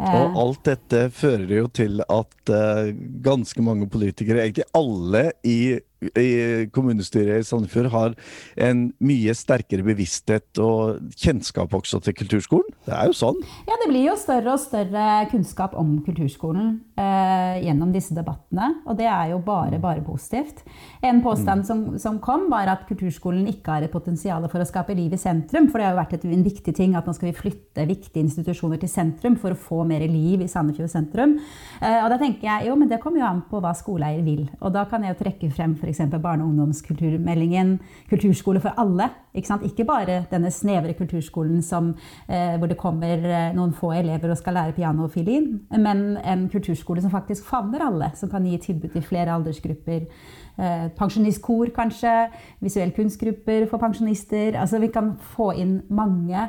Og 0.00 0.36
alt 0.40 0.62
dette 0.64 1.00
fører 1.12 1.50
jo 1.58 1.66
til 1.76 2.00
at 2.00 2.52
uh, 2.54 2.88
ganske 3.20 3.60
mange 3.60 3.84
politikere, 3.92 4.46
egentlig 4.46 4.64
alle 4.72 5.26
i 5.44 5.58
i 6.00 6.66
kommunestyret 6.72 7.42
i 7.42 7.46
Sandefjord 7.46 7.90
har 7.92 8.14
en 8.60 8.86
mye 9.04 9.34
sterkere 9.36 9.84
bevissthet 9.84 10.60
og 10.62 11.00
kjennskap 11.20 11.74
også 11.76 12.00
til 12.04 12.16
kulturskolen. 12.16 12.72
Det 12.86 12.94
er 12.96 13.10
jo 13.10 13.16
sånn. 13.16 13.40
Ja, 13.68 13.76
det 13.82 13.90
blir 13.90 14.06
jo 14.08 14.16
større 14.20 14.54
og 14.54 14.62
større 14.62 15.06
kunnskap 15.30 15.76
om 15.78 15.98
kulturskolen 16.06 16.72
eh, 17.00 17.60
gjennom 17.66 17.92
disse 17.94 18.16
debattene. 18.16 18.72
Og 18.88 18.96
det 18.98 19.08
er 19.10 19.34
jo 19.34 19.40
bare, 19.44 19.80
bare 19.82 20.04
positivt. 20.06 20.64
En 21.04 21.20
påstand 21.24 21.64
mm. 21.64 21.68
som, 21.68 21.84
som, 22.00 22.20
kom, 22.22 22.48
var 22.52 22.70
at 22.72 22.86
kulturskolen 22.88 23.48
ikke 23.52 23.76
har 23.76 23.86
et 23.86 23.92
potensial 23.92 24.46
for 24.50 24.62
å 24.62 24.68
skape 24.68 24.96
liv 24.96 25.12
i 25.14 25.20
sentrum. 25.20 25.68
For 25.70 25.80
det 25.80 25.90
har 25.90 25.96
jo 25.96 26.00
vært 26.00 26.28
en 26.30 26.46
viktig 26.46 26.74
ting 26.76 26.96
at 26.98 27.08
nå 27.08 27.14
skal 27.16 27.30
vi 27.30 27.36
flytte 27.36 27.88
viktige 27.90 28.24
institusjoner 28.24 28.80
til 28.80 28.92
sentrum 28.92 29.36
for 29.40 29.52
å 29.52 29.60
få 29.68 29.82
mer 29.88 30.04
liv 30.08 30.44
i 30.44 30.50
Sandefjord 30.50 30.92
sentrum. 30.92 31.36
Eh, 31.80 32.00
og 32.00 32.08
da 32.12 32.20
tenker 32.20 32.48
jeg 32.48 32.70
jo, 32.70 32.78
men 32.80 32.88
det 32.90 33.02
kommer 33.04 33.22
jo 33.22 33.28
an 33.28 33.44
på 33.50 33.60
hva 33.62 33.74
skoleeier 33.76 34.24
vil. 34.24 34.46
Og 34.64 34.72
da 34.74 34.86
kan 34.88 35.04
jeg 35.04 35.14
jo 35.14 35.20
trekke 35.22 35.52
frem 35.54 35.76
for 35.76 35.89
f.eks. 35.90 36.22
barne- 36.22 36.42
og 36.42 36.48
ungdomskulturmeldingen 36.48 37.80
'Kulturskole 38.10 38.60
for 38.60 38.68
alle'. 38.78 39.10
Ikke, 39.34 39.58
ikke 39.64 39.84
bare 39.84 40.24
denne 40.30 40.50
snevre 40.50 40.92
kulturskolen 40.94 41.62
som, 41.62 41.94
eh, 42.28 42.56
hvor 42.58 42.66
det 42.66 42.76
kommer 42.76 43.06
eh, 43.06 43.54
noen 43.54 43.72
få 43.72 43.92
elever 43.92 44.30
og 44.30 44.36
skal 44.36 44.54
lære 44.54 44.72
piano 44.72 45.02
og 45.04 45.10
fiolin, 45.10 45.60
men 45.70 46.16
en 46.16 46.48
kulturskole 46.48 47.02
som 47.02 47.10
faktisk 47.10 47.44
favner 47.44 47.86
alle, 47.86 48.10
som 48.14 48.28
kan 48.28 48.44
gi 48.44 48.56
tilbud 48.56 48.88
til 48.88 49.02
flere 49.02 49.34
aldersgrupper. 49.34 50.06
Eh, 50.58 50.88
pensjonistkor, 50.98 51.66
kanskje. 51.74 52.28
Visuelle 52.60 52.92
kunstgrupper 52.92 53.66
for 53.70 53.78
pensjonister. 53.78 54.60
Altså 54.60 54.78
vi 54.78 54.86
kan 54.86 55.16
få 55.20 55.52
inn 55.52 55.82
mange, 55.88 56.48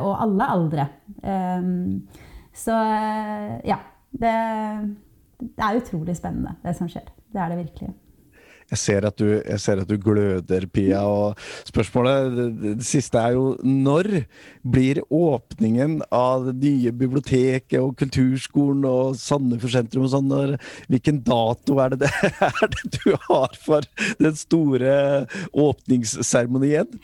og 0.00 0.22
alle 0.22 0.50
aldre. 0.50 0.88
Så 2.54 2.72
ja. 3.64 3.76
Det, 4.10 4.34
det 5.40 5.64
er 5.64 5.76
utrolig 5.76 6.16
spennende, 6.16 6.54
det 6.64 6.76
som 6.76 6.88
skjer. 6.88 7.10
Det 7.32 7.40
er 7.40 7.48
det 7.52 7.58
virkelig. 7.58 7.94
Jeg 8.68 8.78
ser, 8.82 9.06
du, 9.16 9.26
jeg 9.38 9.60
ser, 9.62 9.80
at 9.80 9.88
du, 9.88 9.96
gløder, 10.00 10.66
Pia. 10.68 11.00
Og 11.08 11.38
spørsmålet 11.68 12.36
det, 12.36 12.48
det, 12.60 12.74
siste 12.84 13.20
er 13.20 13.36
jo 13.36 13.54
når 13.64 14.10
blir 14.68 15.00
åpningen 15.08 16.02
av 16.12 16.50
det 16.50 16.56
nye 16.60 16.92
biblioteket 16.92 17.78
og 17.80 17.96
kulturskolen 18.00 18.84
og 18.88 19.16
Sandefjord 19.20 19.74
sentrum 19.78 20.04
og 20.04 20.12
sånn? 20.12 20.56
Hvilken 20.92 21.22
dato 21.24 21.80
er 21.80 21.96
det, 21.96 22.04
det, 22.04 22.32
er 22.52 22.72
det 22.76 23.00
du 23.00 23.12
har 23.30 23.56
for 23.64 23.88
den 24.20 24.36
store 24.36 24.94
åpningsseremonien? 25.56 27.00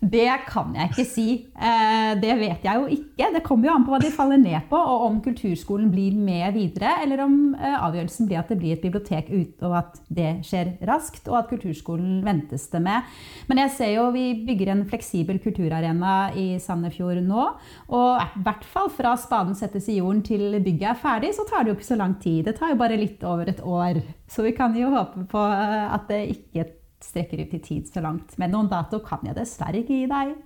Det 0.00 0.28
kan 0.46 0.74
jeg 0.76 0.92
ikke 0.92 1.04
si. 1.08 1.26
Eh, 1.56 2.12
det 2.20 2.34
vet 2.38 2.64
jeg 2.64 2.78
jo 2.78 2.86
ikke. 2.92 3.30
Det 3.34 3.42
kommer 3.46 3.68
jo 3.68 3.74
an 3.74 3.84
på 3.86 3.92
hva 3.94 4.00
de 4.02 4.12
faller 4.14 4.40
ned 4.40 4.68
på, 4.70 4.78
og 4.78 5.06
om 5.08 5.18
kulturskolen 5.24 5.90
blir 5.92 6.14
med 6.16 6.54
videre, 6.54 6.94
eller 7.02 7.24
om 7.24 7.36
eh, 7.54 7.74
avgjørelsen 7.74 8.28
blir 8.28 8.40
at 8.40 8.52
det 8.52 8.58
blir 8.60 8.76
et 8.76 8.84
bibliotek 8.84 9.30
ut, 9.32 9.64
og 9.66 9.76
at 9.80 9.98
det 10.12 10.30
skjer 10.46 10.74
raskt, 10.88 11.26
og 11.30 11.40
at 11.40 11.50
kulturskolen 11.50 12.20
ventes 12.26 12.68
det 12.72 12.82
med. 12.84 13.10
Men 13.50 13.62
jeg 13.64 13.74
ser 13.78 13.92
jo 13.96 14.08
vi 14.14 14.28
bygger 14.46 14.72
en 14.72 14.86
fleksibel 14.88 15.40
kulturarena 15.42 16.16
i 16.38 16.48
Sandefjord 16.62 17.22
nå. 17.26 17.48
Og 17.90 18.22
i 18.22 18.46
hvert 18.46 18.66
fall 18.68 18.92
fra 18.94 19.16
spaden 19.20 19.56
settes 19.58 19.90
i 19.90 19.98
jorden 19.98 20.22
til 20.26 20.60
bygget 20.60 20.92
er 20.92 21.02
ferdig, 21.02 21.34
så 21.36 21.46
tar 21.48 21.64
det 21.64 21.72
jo 21.72 21.78
ikke 21.80 21.92
så 21.92 22.00
lang 22.00 22.16
tid. 22.22 22.44
Det 22.46 22.56
tar 22.58 22.72
jo 22.72 22.80
bare 22.80 23.00
litt 23.00 23.22
over 23.26 23.50
et 23.50 23.62
år. 23.64 24.00
Så 24.30 24.46
vi 24.46 24.54
kan 24.56 24.74
jo 24.76 24.92
håpe 24.94 25.26
på 25.30 25.46
eh, 25.52 25.86
at 25.94 26.10
det 26.10 26.24
ikke 26.36 26.66
strekker 27.04 27.44
ut 27.44 27.56
i 27.56 27.62
tid 27.62 27.88
så 27.90 28.02
langt. 28.04 28.36
Men 28.40 28.54
noen 28.54 28.70
dato 28.72 29.00
kan 29.04 29.24
jeg 29.26 29.38
dessverre 29.38 29.82
ikke 29.82 30.02
gi 30.02 30.10
deg. 30.10 30.36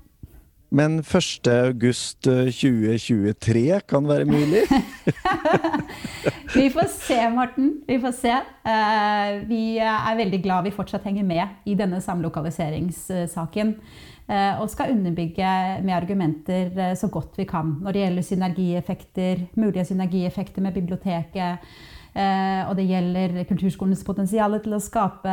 Men 0.71 1.01
1.8.2023 1.03 3.75
eh, 3.75 3.81
kan 3.91 4.07
være 4.07 4.23
mulig? 4.25 4.63
vi 6.55 6.71
får 6.71 6.87
se, 6.95 7.19
Morten. 7.35 7.83
Vi 7.89 7.99
får 7.99 8.13
se. 8.15 8.37
Eh, 8.71 9.43
vi 9.51 9.79
er 9.83 10.17
veldig 10.21 10.43
glad 10.45 10.63
vi 10.69 10.75
fortsatt 10.75 11.05
henger 11.11 11.25
med 11.27 11.49
i 11.67 11.75
denne 11.79 12.01
samlokaliseringssaken. 12.05 13.75
Eh, 14.31 14.61
og 14.63 14.71
skal 14.71 14.93
underbygge 14.95 15.83
med 15.83 15.97
argumenter 15.97 16.95
så 16.95 17.09
godt 17.11 17.39
vi 17.41 17.45
kan 17.51 17.83
når 17.83 17.93
det 17.93 18.01
gjelder 18.05 18.23
synergieffekter, 18.29 19.35
mulige 19.59 19.85
synergieffekter 19.91 20.61
med 20.63 20.75
biblioteket. 20.79 21.59
Og 22.11 22.75
det 22.75 22.89
gjelder 22.89 23.45
kulturskolens 23.47 24.03
potensial 24.03 24.59
til 24.65 24.75
å 24.75 24.83
skape 24.83 25.31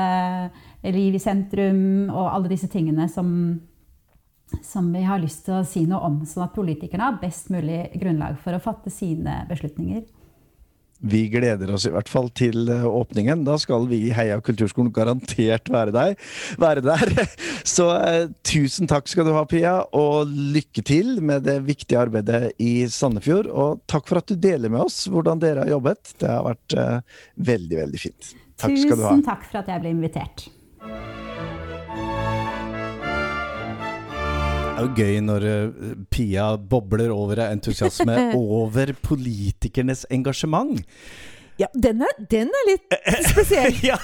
liv 0.83 1.15
i 1.17 1.21
sentrum 1.21 2.11
og 2.11 2.29
alle 2.31 2.51
disse 2.51 2.69
tingene 2.71 3.07
som, 3.11 3.29
som 4.63 4.91
vi 4.93 5.05
har 5.07 5.21
lyst 5.23 5.45
til 5.47 5.59
å 5.59 5.65
si 5.67 5.85
noe 5.89 6.03
om, 6.07 6.21
sånn 6.25 6.47
at 6.47 6.55
politikerne 6.55 7.09
har 7.09 7.21
best 7.21 7.51
mulig 7.53 7.87
grunnlag 7.97 8.37
for 8.43 8.57
å 8.57 8.63
fatte 8.63 8.93
sine 8.93 9.41
beslutninger. 9.49 10.05
Vi 10.99 11.27
gleder 11.29 11.69
oss 11.73 11.85
i 11.85 11.91
hvert 11.93 12.09
fall 12.09 12.31
til 12.33 12.69
eh, 12.73 12.85
åpningen. 12.85 13.43
Da 13.45 13.57
skal 13.61 13.85
vi 13.89 13.99
i 14.07 14.13
Heia 14.17 14.39
kulturskolen 14.41 14.89
garantert 14.93 15.69
være, 15.69 15.93
der. 15.93 16.15
være 16.57 16.81
der. 16.85 17.13
Så 17.77 17.91
eh, 17.99 18.31
tusen 18.47 18.89
takk 18.89 19.09
skal 19.11 19.27
du 19.29 19.35
ha, 19.35 19.45
Pia, 19.49 19.75
og 19.93 20.33
lykke 20.33 20.81
til 20.87 21.19
med 21.21 21.45
det 21.45 21.59
viktige 21.67 22.01
arbeidet 22.01 22.55
i 22.57 22.87
Sandefjord. 22.89 23.51
Og 23.53 23.85
takk 23.89 24.09
for 24.09 24.23
at 24.23 24.33
du 24.33 24.41
deler 24.41 24.73
med 24.73 24.87
oss 24.87 25.03
hvordan 25.11 25.41
dere 25.43 25.67
har 25.67 25.75
jobbet. 25.77 26.15
Det 26.17 26.33
har 26.33 26.45
vært 26.49 26.77
eh, 26.81 27.23
veldig, 27.53 27.81
veldig 27.85 28.05
fint. 28.07 28.33
Takk 28.57 28.73
skal 28.73 28.97
du 28.97 29.05
ha. 29.05 29.13
Tusen 29.13 29.27
takk 29.27 29.45
for 29.51 29.61
at 29.61 29.69
jeg 29.69 29.85
ble 29.85 29.93
invitert. 29.93 30.47
Det 34.77 34.83
er 34.83 34.85
jo 34.85 34.93
gøy 34.93 35.15
når 35.25 35.45
eh, 35.49 35.93
Pia 36.13 36.51
bobler 36.57 37.09
over 37.09 37.39
av 37.41 37.55
entusiasme 37.55 38.17
over 38.37 38.91
politikernes 39.01 40.05
engasjement. 40.13 40.83
Ja, 41.57 41.67
den 41.73 42.01
er, 42.05 42.11
den 42.29 42.51
er 42.53 42.65
litt 42.69 42.93
spesiell. 43.31 43.73
ja. 43.89 43.97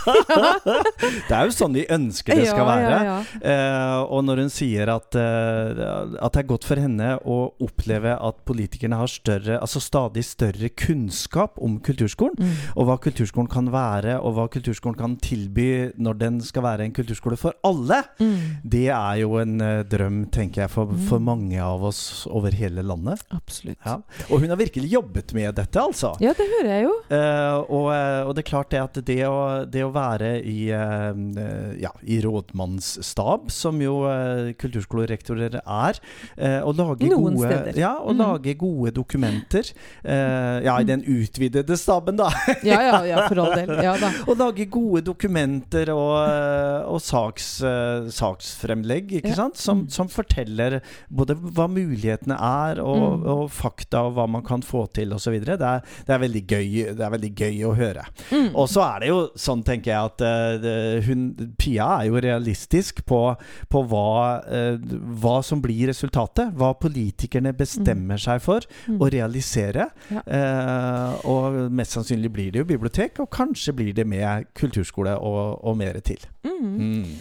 Det 0.64 1.34
er 1.36 1.46
jo 1.48 1.54
sånn 1.54 1.76
vi 1.78 1.84
ønsker 1.92 2.38
det 2.40 2.48
skal 2.50 2.64
Ja, 2.64 2.70
være. 2.70 3.00
ja, 3.06 3.18
Eh, 3.44 4.00
og 4.14 4.24
når 4.26 4.40
hun 4.44 4.50
sier 4.54 4.90
at, 4.94 5.16
eh, 5.20 5.82
at 6.24 6.34
det 6.34 6.42
er 6.44 6.48
godt 6.50 6.66
for 6.68 6.80
henne 6.80 7.14
å 7.28 7.38
oppleve 7.62 8.14
at 8.16 8.40
politikerne 8.48 8.98
har 9.00 9.10
større, 9.12 9.58
altså 9.62 9.82
stadig 9.84 10.24
større 10.26 10.70
kunnskap 10.80 11.60
om 11.62 11.80
kulturskolen, 11.84 12.38
Mm. 12.40 12.54
og 12.78 12.88
hva 12.88 12.98
kulturskolen 13.04 13.50
kan 13.52 13.68
være, 13.74 14.16
og 14.22 14.34
hva 14.38 14.48
kulturskolen 14.50 14.98
kan 14.98 15.16
tilby 15.18 15.92
når 15.98 16.18
den 16.18 16.40
skal 16.42 16.64
være 16.64 16.86
en 16.88 16.94
kulturskole 16.96 17.38
for 17.38 17.54
alle, 17.64 18.02
Mm. 18.20 18.38
det 18.64 18.88
er 18.90 19.16
jo 19.22 19.38
en 19.42 19.60
eh, 19.62 19.84
drøm, 19.84 20.24
tenker 20.32 20.64
jeg, 20.64 20.70
for, 20.72 20.88
for 21.10 21.20
mange 21.20 21.60
av 21.62 21.84
oss 21.84 22.26
over 22.30 22.52
hele 22.52 22.82
landet. 22.84 23.22
Absolutt. 23.34 23.78
Ja. 23.86 24.00
Og 24.32 24.40
hun 24.42 24.50
har 24.50 24.58
virkelig 24.58 24.90
jobbet 24.92 25.34
med 25.34 25.56
dette, 25.56 25.80
altså. 25.80 26.16
Ja, 26.24 26.34
det 26.34 26.48
hører 26.58 26.72
jeg 26.78 26.84
jo. 26.88 26.94
Eh, 27.10 27.43
og, 27.68 27.88
eh, 27.94 28.22
og 28.28 28.34
det 28.38 28.44
er 28.44 28.50
klart 28.50 28.70
det 28.74 28.82
at 28.82 29.00
det 29.08 29.18
å, 29.28 29.38
det 29.70 29.84
å 29.86 29.92
være 29.96 30.32
i, 30.46 30.70
eh, 30.74 31.10
eh, 31.44 31.74
ja, 31.84 31.92
i 32.04 32.20
rådmannsstab, 32.24 33.50
som 33.54 33.80
jo 33.84 34.04
eh, 34.10 34.54
kulturskolerektorer 34.60 35.60
er, 35.64 36.00
eh, 36.38 36.60
og 36.64 36.76
lage 36.80 37.10
Noen 37.12 37.38
gode, 37.38 37.50
steder. 37.52 37.80
ja, 37.80 37.94
og 38.02 38.16
mm. 38.16 38.22
lage 38.24 38.56
gode 38.62 38.94
dokumenter 38.96 39.70
eh, 40.04 40.60
Ja, 40.66 40.78
i 40.80 40.88
den 40.88 41.04
utvidede 41.04 41.78
staben, 41.80 42.18
da. 42.20 42.30
Ja, 42.64 42.80
ja, 42.82 43.00
ja, 43.08 43.26
for 43.28 43.44
all 43.44 43.56
del. 43.58 43.74
Ja. 43.84 43.96
Å 44.28 44.36
lage 44.44 44.66
gode 44.72 45.04
dokumenter 45.08 45.92
og, 45.94 46.16
eh, 46.28 46.88
og 46.90 47.02
saks, 47.04 47.50
eh, 47.68 48.08
saksfremlegg, 48.14 49.12
ikke 49.20 49.34
Ja. 49.34 49.40
sant? 49.44 49.58
Som, 49.60 49.86
som 49.90 50.10
forteller 50.12 50.80
både 51.10 51.36
hva 51.40 51.68
mulighetene 51.72 52.38
er, 52.38 52.82
og, 52.84 53.02
Mm. 53.04 53.24
og 53.30 53.50
fakta, 53.52 54.04
og 54.08 54.14
hva 54.16 54.24
man 54.30 54.44
kan 54.46 54.62
få 54.64 54.86
til, 54.96 55.12
osv. 55.14 55.34
Det, 55.44 55.58
er- 55.60 55.82
det, 56.06 56.14
er 56.14 56.20
veldig 56.22 56.42
gøy, 56.48 56.68
det 56.96 57.04
er 57.04 57.12
veldig 57.14 57.33
gøy 57.36 57.64
å 57.68 57.74
høre. 57.78 58.06
Mm. 58.32 58.50
Og 58.56 58.68
så 58.72 58.84
er 58.86 59.04
det 59.04 59.10
jo 59.12 59.20
sånn, 59.40 59.64
tenker 59.66 59.92
jeg, 59.92 60.12
at 60.12 60.24
uh, 60.26 61.02
hun, 61.08 61.26
Pia 61.60 61.90
er 62.00 62.10
jo 62.10 62.22
realistisk 62.24 63.04
på, 63.10 63.22
på 63.70 63.84
hva, 63.92 64.06
uh, 64.46 64.98
hva 65.24 65.38
som 65.46 65.62
blir 65.64 65.88
resultatet. 65.92 66.54
Hva 66.58 66.74
politikerne 66.80 67.54
bestemmer 67.58 68.22
seg 68.22 68.42
for 68.44 68.62
Mm. 68.84 68.98
å 69.02 69.08
realisere. 69.12 69.86
Ja. 70.12 70.22
Uh, 70.28 71.26
og 71.30 71.56
mest 71.72 71.96
sannsynlig 71.96 72.32
blir 72.34 72.52
det 72.52 72.62
jo 72.64 72.68
bibliotek, 72.70 73.20
og 73.24 73.30
kanskje 73.34 73.74
blir 73.76 73.94
det 73.96 74.06
med 74.08 74.48
kulturskole 74.58 75.16
og, 75.20 75.60
og 75.64 75.78
mer 75.80 76.00
til. 76.04 76.20
Mm. 76.44 76.74
Mm. 76.78 77.18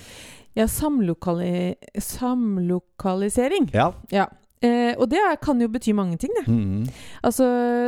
Ja, 0.58 0.66
samlokali 0.68 1.74
samlokalisering. 1.98 3.70
Ja. 3.72 3.92
Ja. 4.12 4.26
Eh, 4.62 4.92
og 4.94 5.08
det 5.10 5.22
kan 5.42 5.60
jo 5.62 5.70
bety 5.72 5.94
mange 5.96 6.18
ting, 6.22 6.32
det. 6.38 6.44
Mm. 6.46 6.84
Altså, 7.26 7.46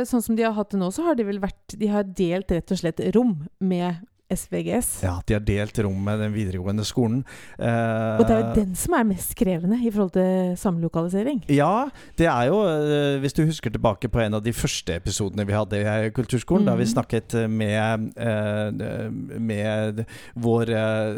sånn 0.09 0.23
som 0.25 0.35
de 0.35 0.43
har 0.43 0.55
hatt 0.57 0.73
det 0.73 0.81
nå, 0.81 0.89
så 0.91 1.07
har 1.07 1.15
de 1.15 1.27
vel 1.27 1.39
vært 1.43 1.77
De 1.79 1.87
har 1.91 2.07
delt 2.17 2.51
rett 2.51 2.73
og 2.75 2.81
slett 2.81 2.99
rom 3.15 3.37
med 3.63 4.03
SVGS. 4.31 5.03
ja, 5.03 5.17
at 5.19 5.25
de 5.29 5.33
har 5.37 5.43
delt 5.45 5.77
rom 5.85 5.99
med 6.03 6.19
den 6.19 6.33
videregående 6.33 6.83
skolen. 6.85 7.23
Eh, 7.59 8.17
Og 8.19 8.25
det 8.27 8.35
er 8.35 8.39
jo 8.41 8.53
den 8.55 8.75
som 8.75 8.93
er 8.97 9.03
mest 9.05 9.35
krevende 9.37 9.77
i 9.85 9.91
forhold 9.91 10.11
til 10.15 10.55
samlokalisering. 10.57 11.43
Ja, 11.53 11.89
det 12.17 12.25
er 12.27 12.47
jo 12.49 12.61
eh, 12.65 13.19
Hvis 13.21 13.33
du 13.37 13.43
husker 13.45 13.69
tilbake 13.69 14.09
på 14.09 14.19
en 14.23 14.33
av 14.33 14.41
de 14.43 14.51
første 14.53 14.95
episodene 14.97 15.45
vi 15.45 15.53
hadde 15.53 15.81
i 15.83 16.09
Kulturskolen, 16.15 16.65
da 16.65 16.75
vi 16.75 16.85
Mhm. 16.85 16.93
snakket 16.93 17.33
med, 17.49 18.11
eh, 18.17 19.09
med 19.39 20.05
vår 20.35 20.69
eh, 20.69 21.15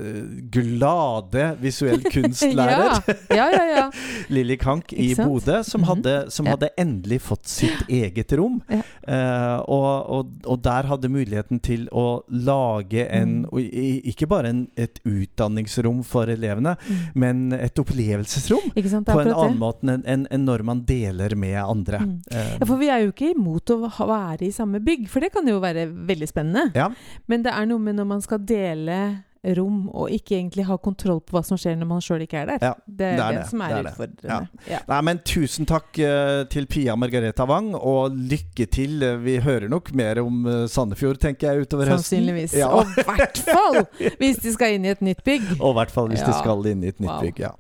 glade 0.52 1.58
visuell 1.62 2.02
kunstlærer 2.13 3.02
Ja, 3.36 3.48
ja, 3.52 3.63
ja. 3.76 3.86
Lilly 4.34 4.58
Kank 4.58 4.93
i? 4.93 5.13
Bodø, 5.15 5.62
som, 5.63 5.82
Mhm. 5.82 5.88
hadde, 5.88 6.15
som 6.32 6.46
hadde 6.46 6.70
endelig 6.78 7.22
fått 7.22 7.48
sitt 7.48 7.84
eget 7.89 8.32
rom. 8.38 8.62
Eh, 8.70 9.58
og, 9.67 10.10
og, 10.10 10.32
og 10.46 10.62
der 10.65 10.88
hadde 10.89 11.10
muligheten 11.12 11.60
til 11.63 11.88
å 11.93 12.24
lage 12.30 12.96
en 13.05 13.45
Mm. 13.47 14.03
Ikke 14.12 14.27
bare 14.27 14.49
en, 14.49 14.67
et 14.77 14.99
utdanningsrom 15.05 16.03
for 16.05 16.25
elevene, 16.31 16.75
Mm. 16.88 16.95
men 17.15 17.53
et 17.53 17.75
opplevelsesrom. 17.79 18.71
Ikke 18.75 18.89
sant? 18.89 19.05
På 19.07 19.21
en 19.21 19.31
annen 19.33 19.57
måte 19.60 19.83
enn 20.05 20.27
en, 20.29 20.45
når 20.45 20.63
man 20.63 20.81
deler 20.86 21.36
med 21.36 21.55
andre. 21.62 21.99
Mm. 21.99 22.21
Eh, 22.31 22.57
Ja, 22.60 22.65
for 22.65 22.77
vi 22.77 22.88
er 22.89 23.03
jo 23.05 23.12
ikke 23.12 23.33
imot 23.36 23.65
å 23.69 23.79
være 24.07 24.47
i 24.47 24.51
samme 24.51 24.79
bygg, 24.83 25.07
for 25.10 25.19
det 25.19 25.31
kan 25.33 25.45
jo 25.47 25.60
være 25.60 25.88
veldig 25.91 26.27
spennende. 26.29 26.71
Ja. 26.75 26.89
Men 27.27 27.43
det 27.43 27.53
er 27.53 27.65
noe 27.65 27.79
med 27.79 27.95
når 27.95 28.07
man 28.07 28.21
skal 28.21 28.39
dele 28.39 29.23
rom, 29.55 29.88
og 29.93 30.10
ikke 30.12 30.36
egentlig 30.38 30.65
ha 30.67 30.77
kontroll 30.77 31.21
på 31.23 31.38
hva 31.38 31.43
som 31.45 31.57
skjer 31.60 31.77
når 31.79 31.88
man 31.88 32.01
sjøl 32.03 32.25
ikke 32.25 32.41
er 32.43 32.49
der. 32.51 32.65
Ja, 32.67 32.73
det 32.88 33.12
er 33.13 33.38
det, 33.38 33.45
som 33.49 33.62
er, 33.63 33.75
det 33.75 33.83
det. 33.86 33.91
utfordrende. 33.93 34.63
Ja. 34.67 34.79
Nei, 34.91 34.99
men 35.07 35.21
tusen 35.27 35.67
takk 35.69 35.99
eh, 36.03 36.43
til 36.51 36.67
Pia 36.67 36.95
Margareta 36.99 37.45
Wang, 37.47 37.71
og 37.77 38.15
lykke 38.17 38.67
til. 38.73 39.03
Vi 39.23 39.38
hører 39.45 39.69
nok 39.71 39.93
mer 39.97 40.19
om 40.23 40.45
eh, 40.47 40.65
Sandefjord, 40.71 41.19
tenker 41.23 41.51
jeg, 41.53 41.67
utover 41.67 41.91
høsten. 41.93 42.03
Sannsynligvis. 42.03 42.57
Ja. 42.60 42.71
Og 42.73 42.91
i 42.97 43.05
hvert 43.07 43.41
fall 43.47 43.81
hvis 44.19 44.41
de 44.43 44.53
skal 44.55 44.75
inn 44.77 44.86
i 44.88 44.91
et 44.95 45.01
nytt 45.05 45.23
bygg. 45.27 45.47
Og 45.63 45.71
i 45.71 45.77
hvert 45.79 45.91
fall 45.93 46.10
hvis 46.12 46.23
de 46.25 46.33
skal 46.38 46.65
inn 46.71 46.83
i 46.83 46.91
et 46.93 46.99
nytt 46.99 47.07
Wow. 47.07 47.21
bygg. 47.23 47.39
Ja. 47.39 47.51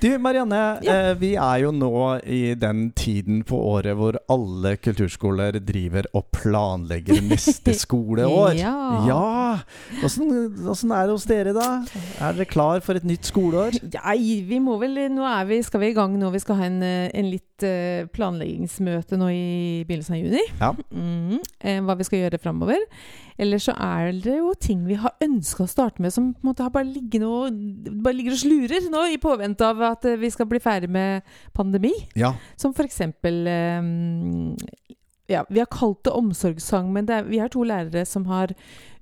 Du 0.00 0.08
Marianne, 0.18 0.60
eh, 0.82 1.12
vi 1.20 1.34
er 1.38 1.60
jo 1.62 1.70
nå 1.76 1.90
i 2.26 2.54
den 2.58 2.88
tiden 2.98 3.42
på 3.46 3.58
året 3.70 3.94
hvor 3.98 4.16
alle 4.32 4.72
kulturskoler 4.82 5.60
driver 5.62 6.08
og 6.16 6.26
planlegger 6.34 7.20
neste 7.22 7.74
skoleår. 7.84 8.56
Ja. 8.58 8.74
ja. 9.06 9.20
Åssen 10.04 10.90
er 10.94 11.06
det 11.06 11.14
hos 11.20 11.28
dere, 11.28 11.52
da? 11.56 11.68
Er 12.18 12.34
dere 12.34 12.48
klar 12.48 12.80
for 12.84 12.98
et 12.98 13.06
nytt 13.06 13.28
skoleår? 13.28 13.76
Nei, 13.92 14.40
vi 14.48 14.60
må 14.62 14.78
vel 14.80 14.98
Nå 15.12 15.24
er 15.28 15.46
vi, 15.48 15.60
skal 15.64 15.84
vi 15.84 15.92
i 15.92 15.96
gang 15.96 16.16
nå. 16.18 16.32
Vi 16.32 16.40
skal 16.42 16.58
ha 16.58 16.68
en, 16.68 16.80
eh, 16.82 17.08
en 17.16 17.28
litt 17.30 17.64
eh, 17.66 18.08
planleggingsmøte 18.12 19.18
nå 19.20 19.28
i 19.32 19.48
begynnelsen 19.88 20.16
av 20.16 20.22
juni. 20.22 20.44
Ja. 20.60 20.70
Eh, 21.60 21.80
hva 21.84 21.96
vi 21.98 22.06
skal 22.08 22.24
gjøre 22.24 22.40
framover. 22.42 22.84
Eller 23.40 23.60
så 23.62 23.72
er 23.80 24.10
det 24.20 24.36
jo 24.36 24.50
ting 24.60 24.82
vi 24.88 24.98
har 25.00 25.14
ønska 25.24 25.64
å 25.64 25.70
starte 25.70 26.02
med 26.04 26.12
som 26.12 26.32
på 26.34 26.42
en 26.42 26.50
måte 26.50 26.64
har 26.64 26.72
bare 26.74 26.90
ligget 26.90 27.24
og, 27.24 27.56
bare 28.04 28.16
ligger 28.18 28.36
og 28.36 28.42
slurer 28.42 28.90
nå 28.92 29.06
i 29.14 29.20
påvente 29.22 29.64
av 29.64 29.80
at 29.92 30.04
vi 30.20 30.32
skal 30.32 30.48
bli 30.50 30.60
ferdig 30.60 30.90
med 30.92 31.24
pandemi. 31.56 31.94
Ja. 32.18 32.34
Som 32.60 32.76
eksempel 32.80 33.46
eh, 33.48 33.90
ja, 35.30 35.44
Vi 35.48 35.60
har 35.62 35.68
kalt 35.70 36.02
det 36.04 36.12
omsorgssang, 36.18 36.90
men 36.92 37.06
det 37.08 37.14
er, 37.20 37.28
vi 37.30 37.38
har 37.38 37.48
to 37.54 37.62
lærere 37.64 38.02
som 38.06 38.24
har 38.30 38.52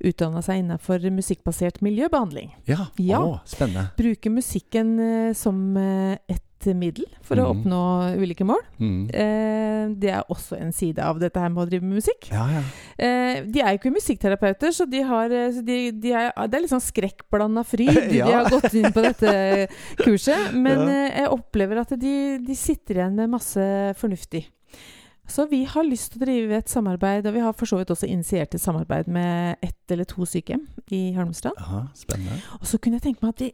utdanna 0.04 0.42
seg 0.44 0.60
innenfor 0.62 1.02
musikkbasert 1.10 1.80
miljøbehandling. 1.82 2.52
Ja. 2.70 2.84
Ja. 3.02 3.22
Å, 3.24 3.40
spennende. 3.48 3.88
Bruker 3.98 4.30
musikken 4.30 4.92
eh, 5.02 5.32
som 5.34 5.64
eh, 5.80 6.18
et 6.28 6.44
middel 6.74 7.04
for 7.22 7.38
å 7.38 7.44
Mhm. 7.46 7.50
oppnå 7.54 7.80
ulike 8.18 8.42
mål. 8.44 8.60
Mm. 8.82 9.04
Eh, 9.14 9.94
det 10.02 10.10
er 10.10 10.24
også 10.28 10.56
en 10.58 10.72
side 10.74 10.98
av 10.98 11.20
dette 11.22 11.38
her 11.38 11.48
med 11.54 11.62
å 11.62 11.68
drive 11.70 11.86
med 11.86 12.00
musikk. 12.00 12.26
Ja, 12.34 12.48
ja. 12.50 12.62
Eh, 12.98 13.44
de 13.46 13.60
er 13.62 13.76
jo 13.76 13.78
ikke 13.78 13.92
musikkterapeuter, 13.94 14.74
så 14.74 14.84
de 14.90 15.00
har 15.06 15.30
eh, 15.30 15.52
så 15.54 15.62
de, 15.64 15.76
de 16.02 16.12
er, 16.18 16.32
det 16.50 16.58
er 16.58 16.64
litt 16.64 16.72
sånn 16.74 16.82
skrekkblanda 16.82 17.62
fryd 17.64 18.10
Ja. 18.18 18.26
de 18.26 18.34
har 18.40 18.50
gått 18.50 18.74
inn 18.74 18.90
på 18.92 19.04
dette 19.06 19.68
kurset. 20.02 20.50
Men 20.58 20.82
eh, 20.90 21.20
jeg 21.22 21.30
opplever 21.38 21.80
at 21.86 21.94
de, 21.94 22.14
de 22.42 22.54
sitter 22.58 23.00
igjen 23.04 23.14
med 23.22 23.30
masse 23.38 23.68
fornuftig. 24.02 24.44
Så 25.28 25.44
vi 25.50 25.64
har 25.68 25.84
lyst 25.84 26.12
til 26.12 26.22
å 26.22 26.24
drive 26.24 26.56
et 26.56 26.70
samarbeid, 26.72 27.26
og 27.28 27.34
vi 27.34 27.40
har 27.44 27.52
for 27.52 27.66
så 27.68 27.76
vidt 27.78 27.90
også 27.92 28.08
initiert 28.08 28.54
et 28.56 28.60
samarbeid 28.62 29.08
med 29.12 29.56
ett 29.62 29.92
eller 29.92 30.04
to 30.08 30.24
sykehjem 30.24 30.62
i 30.90 31.12
Holmestrand. 31.14 31.58
Aha, 31.60 31.82
spennende. 31.94 32.40
Og 32.60 32.66
så 32.66 32.78
kunne 32.80 32.96
jeg 32.96 33.02
tenke 33.10 33.22
meg 33.26 33.34
at 33.36 33.44
vi 33.44 33.52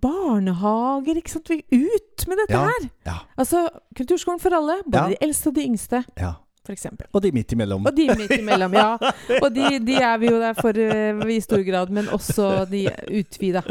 Barnehager, 0.00 1.18
ikke 1.18 1.32
sant. 1.32 1.48
Vi 1.50 1.64
ut 1.74 2.26
med 2.30 2.38
dette 2.44 2.54
Ja, 2.54 2.60
her! 2.68 2.84
ja. 3.08 3.16
Altså 3.36 3.64
Kulturskolen 3.98 4.38
for 4.40 4.54
alle. 4.54 4.76
Både 4.86 5.00
Ja. 5.02 5.08
de 5.08 5.16
eldste 5.26 5.48
og 5.50 5.54
de 5.56 5.64
yngste, 5.66 6.04
Ja. 6.16 6.34
Eksempel. 6.76 7.06
Og 7.12 7.22
de 7.24 7.30
midt 7.34 7.52
imellom. 7.56 7.86
Og 7.86 7.96
de 7.96 8.06
midt 8.18 8.34
imellom, 8.38 8.74
ja. 8.78 8.88
Og 9.44 9.48
de, 9.54 9.66
de 9.86 9.96
er 9.96 10.18
vi 10.22 10.30
jo 10.30 10.38
der 10.40 10.54
for 10.58 10.76
uh, 10.76 11.24
i 11.30 11.40
stor 11.44 11.62
grad, 11.66 11.90
men 11.94 12.08
også 12.12 12.50
de 12.70 12.84
utvida. 13.20 13.62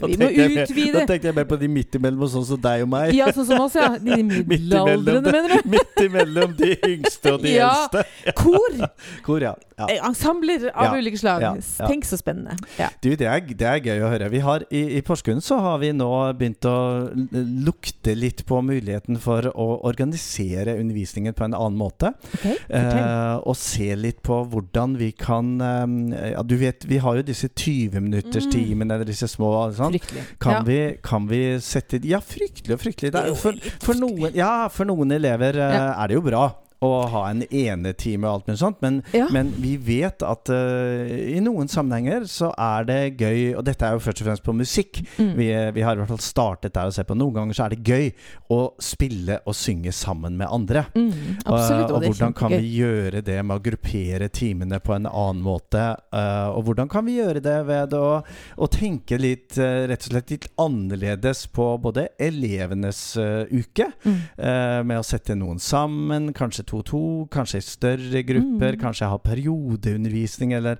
Vi 0.00 0.16
må 0.16 0.30
utvide! 0.30 0.64
utvide. 0.64 0.92
Da 0.98 1.06
tenkte 1.12 1.30
jeg 1.30 1.38
mer 1.38 1.48
på 1.50 1.58
de 1.60 1.68
midt 1.72 1.98
imellom, 2.00 2.26
sånn 2.32 2.46
som 2.48 2.60
deg 2.68 2.84
og 2.86 2.92
meg. 2.92 3.14
Ja, 3.16 3.30
sånn 3.34 3.48
som 3.50 3.64
oss, 3.66 3.76
ja. 3.78 3.90
De 4.08 4.20
middelaldrende, 4.24 5.32
mener 5.32 5.56
du? 5.56 5.70
Midt 5.76 6.04
imellom 6.04 6.54
de 6.58 6.74
yngste 6.94 7.34
og 7.36 7.42
de 7.44 7.56
Ja. 7.58 7.70
eldste. 7.74 8.32
Kor! 8.38 8.78
Kor, 9.26 9.42
ja. 9.50 9.54
Eh, 9.86 10.00
Ensembler 10.08 10.68
av 10.74 10.96
ulike 10.98 11.18
slag. 11.20 11.44
Tenk 11.86 12.04
så 12.08 12.18
spennende. 12.18 12.56
Ja. 12.80 12.88
Du, 13.04 13.10
det 13.14 13.28
er, 13.30 13.40
det 13.46 13.66
er 13.68 13.78
gøy 13.84 14.02
å 14.02 14.10
høre. 14.10 14.28
Vi 14.32 14.40
har, 14.42 14.64
i, 14.74 14.80
I 14.98 15.02
Porsgrunn 15.06 15.40
så 15.44 15.58
har 15.62 15.78
vi 15.82 15.92
nå 15.94 16.08
begynt 16.38 16.66
å 16.66 16.74
lukte 17.32 18.14
litt 18.18 18.42
på 18.48 18.58
muligheten 18.64 19.18
for 19.22 19.46
å 19.54 19.68
organisere 19.88 20.74
undervisningen 20.80 21.36
på 21.38 21.46
en 21.46 21.54
annen 21.54 21.78
måte. 21.78 22.12
eh, 22.68 23.36
og 23.38 23.54
se 23.58 23.92
litt 23.96 24.22
på 24.26 24.40
hvordan 24.50 24.96
vi 24.98 25.12
kan 25.18 25.54
eh, 25.62 26.32
Ja, 26.34 26.42
du 26.42 26.56
vet, 26.60 26.84
vi 26.88 26.98
har 27.02 27.20
jo 27.20 27.26
disse 27.28 27.48
20-minutterstimene, 27.48 28.94
eller 28.98 29.08
disse 29.08 29.28
små 29.30 29.52
sånn. 29.76 29.98
Kan, 30.42 30.58
Ja. 30.58 30.62
vi, 30.66 30.78
kan 31.02 31.26
vi 31.30 31.42
sette 31.62 32.00
Ja, 32.08 32.20
fryktelig 32.24 32.74
og 32.76 32.80
fryktelig. 32.82 33.12
Er, 33.14 33.34
for, 33.38 33.54
for, 33.82 33.94
noen, 33.98 34.32
ja, 34.36 34.68
for 34.72 34.88
noen 34.88 35.12
elever 35.14 35.58
eh, 35.58 35.92
er 36.02 36.08
det 36.10 36.18
jo 36.18 36.24
bra 36.24 36.48
å 36.84 36.90
ha 37.10 37.24
en 37.30 37.42
enetime 37.48 38.28
og 38.28 38.32
alt 38.38 38.46
mulig 38.50 38.58
sånt, 38.60 38.76
men, 38.84 39.00
Ja. 39.16 39.26
men 39.34 39.50
vi 39.58 39.76
vet 39.76 40.22
at 40.22 40.50
uh, 40.52 41.08
i 41.10 41.40
noen 41.42 41.66
sammenhenger 41.68 42.26
så 42.30 42.52
er 42.54 42.84
det 42.86 42.98
gøy 43.18 43.56
Og 43.58 43.64
dette 43.66 43.82
er 43.86 43.96
jo 43.96 44.02
først 44.04 44.20
og 44.22 44.28
fremst 44.28 44.44
på 44.46 44.54
musikk. 44.54 45.00
Mm. 45.18 45.32
Vi, 45.38 45.48
vi 45.74 45.82
har 45.82 45.96
i 45.96 46.00
hvert 46.02 46.12
fall 46.12 46.22
startet 46.22 46.74
der 46.76 46.86
å 46.90 46.94
se 46.94 47.02
på. 47.08 47.16
Noen 47.18 47.34
ganger 47.34 47.58
så 47.58 47.64
er 47.66 47.74
det 47.74 47.82
gøy 47.88 48.12
å 48.54 48.60
spille 48.82 49.40
og 49.48 49.56
synge 49.58 49.90
sammen 49.96 50.36
med 50.38 50.46
andre. 50.54 50.84
Mm, 50.94 51.10
absolutt, 51.44 51.90
og, 51.90 51.96
og 51.96 52.02
er 52.04 52.12
hvordan 52.12 52.36
kan 52.38 52.54
vi 52.54 52.70
gjøre 52.78 53.22
det 53.26 53.38
med 53.44 53.56
å 53.58 53.64
gruppere 53.64 54.28
timene 54.30 54.78
på 54.84 54.94
en 54.94 55.08
annen 55.10 55.42
måte? 55.42 55.82
Uh, 56.14 56.54
og 56.54 56.62
hvordan 56.68 56.88
kan 56.92 57.06
vi 57.08 57.18
gjøre 57.18 57.42
det 57.42 57.56
ved 57.68 57.94
å, 57.98 58.22
å 58.56 58.70
tenke 58.70 59.18
litt 59.18 59.58
eh, 59.58 59.86
rett 59.90 60.06
og 60.06 60.12
slett 60.12 60.30
litt 60.32 60.46
annerledes 60.60 61.46
på 61.54 61.66
både 61.82 62.08
elevenes 62.22 63.02
eh, 63.18 63.44
uke, 63.50 63.88
Mm. 64.04 64.16
eh, 64.38 64.82
med 64.86 65.00
å 65.00 65.04
sette 65.06 65.34
noen 65.34 65.58
sammen, 65.62 66.30
kanskje 66.36 66.64
to-to, 66.68 67.00
kanskje 67.32 67.58
i 67.62 67.64
større 67.66 68.22
grupper, 68.28 68.76
Mm. 68.76 68.80
kanskje 68.82 69.08
ha 69.08 69.16
periodeundervisning, 69.18 70.52
eller, 70.56 70.78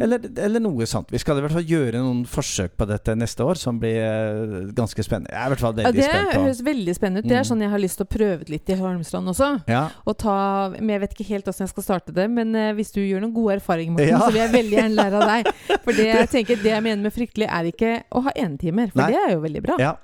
eller, 0.00 0.20
eller 0.36 0.60
noe 0.64 0.86
sånt. 0.88 1.10
Vi 1.14 1.18
skal 1.22 1.38
i 1.38 1.44
hvert 1.44 1.54
fall 1.56 1.66
gjøre 1.68 2.00
noen 2.02 2.24
forsøk 2.28 2.74
på 2.78 2.86
dette 2.90 3.14
neste 3.18 3.44
år, 3.46 3.58
som 3.60 3.78
blir 3.80 3.98
eh, 4.02 4.72
ganske 4.76 5.04
spennende. 5.06 5.30
Jeg 5.32 5.40
er 5.40 5.46
i 5.46 5.54
hvert 5.54 5.62
fall 5.64 5.74
Ja, 5.78 5.84
veldig 5.88 6.00
det 6.02 6.08
spent 6.10 6.32
på. 6.34 6.42
høres 6.44 6.62
veldig 6.66 6.94
spennende 6.98 7.22
ut. 7.24 7.28
Det 7.28 7.36
er 7.38 7.44
Mm. 7.44 7.50
sånn 7.50 7.60
jeg 7.64 7.70
har 7.70 7.78
lyst 7.78 7.96
til 8.02 8.06
å 8.06 8.12
prøve 8.18 8.48
litt 8.50 8.68
i 8.68 8.78
Holmstrand 8.80 9.28
også. 9.32 9.50
Ja. 9.68 9.88
Og 10.06 10.18
ta, 10.18 10.68
men 10.78 10.88
Jeg 10.98 11.00
vet 11.00 11.14
ikke 11.14 11.28
helt 11.28 11.44
hvordan 11.46 11.58
jeg 11.66 11.68
skal 11.68 11.82
starte 11.84 12.12
det, 12.14 12.28
men 12.30 12.54
eh, 12.56 12.72
hvis 12.74 12.92
du 12.92 13.00
gjør 13.00 13.20
noen 13.22 13.32
gode 13.34 13.60
erfaringer, 13.60 13.92
Morten, 13.92 14.08
Ja. 14.08 14.18
så 14.18 14.32
vil 14.32 14.42
jeg 14.42 14.52
veldig 14.52 14.76
gjerne 14.78 14.96
lære 14.98 15.22
av 15.22 15.28
deg. 15.28 15.52
For 15.84 15.92
det 15.92 16.06
jeg 16.06 16.28
tenker, 16.30 16.56
det 16.62 16.72
jeg 16.74 16.82
mener 16.82 17.02
med 17.02 17.12
fryktelig, 17.14 17.46
er 17.48 17.64
ikke 17.70 18.02
å 18.12 18.22
ha 18.24 18.30
enetimer, 18.34 18.90
for 18.92 19.02
Nei. 19.02 19.12
det 19.12 19.18
er 19.26 19.30
jo 19.36 19.40
veldig 19.40 19.62
bra. 19.62 19.76
Ja. 19.78 19.94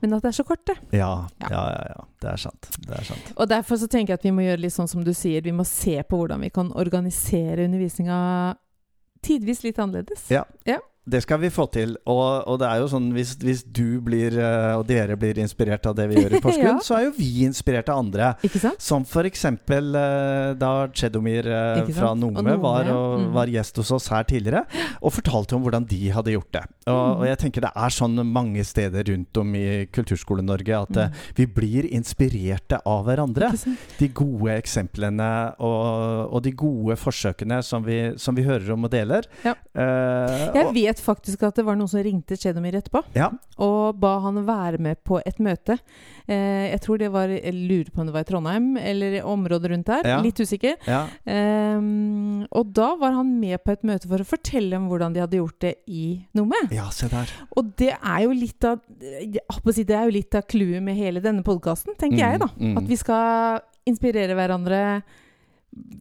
Men 0.00 0.16
at 0.16 0.24
det 0.24 0.30
er 0.32 0.36
så 0.38 0.46
korte. 0.48 0.76
Ja, 0.96 1.12
ja, 1.44 1.48
ja, 1.50 1.82
ja. 1.92 2.04
Det 2.22 2.30
er 2.32 2.40
sant. 2.40 2.70
Det 2.86 2.96
er 2.96 3.04
sant. 3.04 3.32
Og 3.36 3.48
derfor 3.50 3.80
så 3.80 3.88
tenker 3.90 4.14
jeg 4.14 4.20
at 4.20 4.24
vi 4.24 4.32
må 4.34 4.44
gjøre 4.46 4.62
litt 4.64 4.74
sånn 4.74 4.88
som 4.90 5.04
du 5.04 5.12
sier, 5.16 5.44
vi 5.44 5.52
må 5.56 5.66
se 5.68 5.98
på 6.02 6.20
hvordan 6.22 6.40
vi 6.46 6.52
kan 6.54 6.72
organisere 6.72 7.66
undervisninga 7.68 8.20
tidvis 9.26 9.64
litt 9.66 9.80
annerledes. 9.82 10.30
Ja. 10.32 10.46
Ja. 10.68 10.80
Det 11.10 11.22
skal 11.24 11.40
vi 11.42 11.50
få 11.50 11.66
til. 11.74 11.96
Og, 12.06 12.46
og 12.46 12.58
det 12.62 12.68
er 12.70 12.80
jo 12.82 12.88
sånn 12.92 13.08
hvis, 13.16 13.34
hvis 13.42 13.62
du 13.66 14.00
blir, 14.04 14.36
eh, 14.38 14.74
og 14.78 14.86
dere 14.88 15.16
blir 15.18 15.38
inspirert 15.42 15.86
av 15.90 15.96
det 15.98 16.06
vi 16.12 16.20
gjør 16.22 16.36
i 16.38 16.40
Porsgrunn, 16.44 16.78
Ja. 16.78 16.84
så 16.86 16.96
er 16.98 17.04
jo 17.08 17.12
vi 17.18 17.28
inspirert 17.48 17.88
av 17.90 17.98
andre. 18.04 18.30
Ikke 18.46 18.60
sant? 18.62 18.80
Som 18.80 19.04
eksempel 19.26 19.94
eh, 19.98 20.52
da 20.60 20.72
Chedomir 20.94 21.46
eh, 21.50 21.82
fra 21.96 22.12
Og 22.14 22.18
Nome 22.22 22.56
var, 22.62 22.88
og, 22.94 23.18
Mm. 23.20 23.32
var 23.34 23.46
gjest 23.50 23.76
hos 23.82 23.90
oss 23.96 24.06
her 24.08 24.22
tidligere, 24.24 24.62
og 25.02 25.12
fortalte 25.12 25.56
om 25.56 25.62
hvordan 25.64 25.84
de 25.90 25.98
hadde 26.14 26.30
gjort 26.36 26.52
det. 26.52 26.62
Og, 26.86 27.00
Mm. 27.00 27.16
og 27.20 27.24
jeg 27.26 27.38
tenker 27.38 27.60
det 27.66 27.72
er 27.74 27.90
sånn 27.90 28.20
mange 28.30 28.62
steder 28.64 29.04
rundt 29.10 29.36
om 29.42 29.54
i 29.54 29.86
Kulturskole-Norge 29.92 30.76
at 30.82 30.90
Mm. 31.10 31.12
vi 31.36 31.46
blir 31.46 31.88
inspirerte 31.90 32.78
av 32.86 33.04
hverandre. 33.06 33.50
De 33.98 34.08
gode 34.08 34.54
eksemplene 34.60 35.54
og, 35.58 36.32
og 36.34 36.42
de 36.44 36.52
gode 36.52 36.96
forsøkene 37.00 37.62
som 37.64 37.82
vi, 37.84 38.12
som 38.20 38.34
vi 38.36 38.42
hører 38.46 38.70
om 38.74 38.84
og 38.84 38.90
deler. 38.92 39.26
Ja. 39.44 39.54
Uh, 39.74 40.50
Jeg 40.54 40.66
og- 40.66 40.74
vet 41.00 41.06
faktisk 41.06 41.42
at 41.48 41.56
det 41.56 41.64
var 41.66 41.76
noen 41.80 41.88
som 41.90 42.02
ringte 42.04 42.36
Chedomir 42.36 42.76
etterpå 42.78 43.02
Ja. 43.16 43.30
og 43.58 43.98
ba 44.00 44.18
han 44.20 44.44
være 44.46 44.78
med 44.78 45.00
på 45.04 45.20
et 45.26 45.38
møte. 45.40 45.78
Eh, 46.28 46.70
jeg 46.70 46.80
tror 46.84 46.98
det 47.00 47.10
var 47.10 47.28
Jeg 47.32 47.54
lurer 47.54 47.90
på 47.90 48.00
om 48.00 48.06
det 48.06 48.14
var 48.14 48.20
i 48.20 48.28
Trondheim 48.28 48.76
eller 48.76 49.22
området 49.24 49.70
rundt 49.72 49.86
der. 49.86 50.02
Ja. 50.06 50.20
Litt 50.22 50.36
usikker. 50.40 50.76
Ja. 50.86 51.06
Eh, 51.24 52.46
og 52.50 52.72
da 52.76 52.94
var 53.00 53.12
han 53.16 53.32
med 53.40 53.62
på 53.64 53.72
et 53.72 53.82
møte 53.86 54.08
for 54.10 54.18
å 54.22 54.26
fortelle 54.28 54.76
om 54.76 54.88
hvordan 54.90 55.14
de 55.16 55.20
hadde 55.24 55.40
gjort 55.40 55.58
det 55.64 55.74
i 55.88 56.04
Nome. 56.34 56.56
ja, 56.70 56.88
se 56.90 57.08
der. 57.08 57.30
Og 57.56 57.72
det 57.76 57.92
er 57.96 58.20
jo 58.26 58.32
litt 58.36 58.64
av 58.64 58.80
Det 58.90 59.90
er 59.90 60.04
jo 60.06 60.10
litt 60.14 60.34
av 60.34 60.42
clouet 60.46 60.82
med 60.82 60.96
hele 60.96 61.20
denne 61.20 61.42
podkasten, 61.42 61.94
tenker 61.96 62.20
Mm, 62.20 62.30
jeg, 62.30 62.38
da. 62.40 62.46
mm. 62.58 62.76
At 62.78 62.84
vi 62.88 62.96
skal 62.96 63.60
inspirere 63.86 64.34
hverandre. 64.36 65.02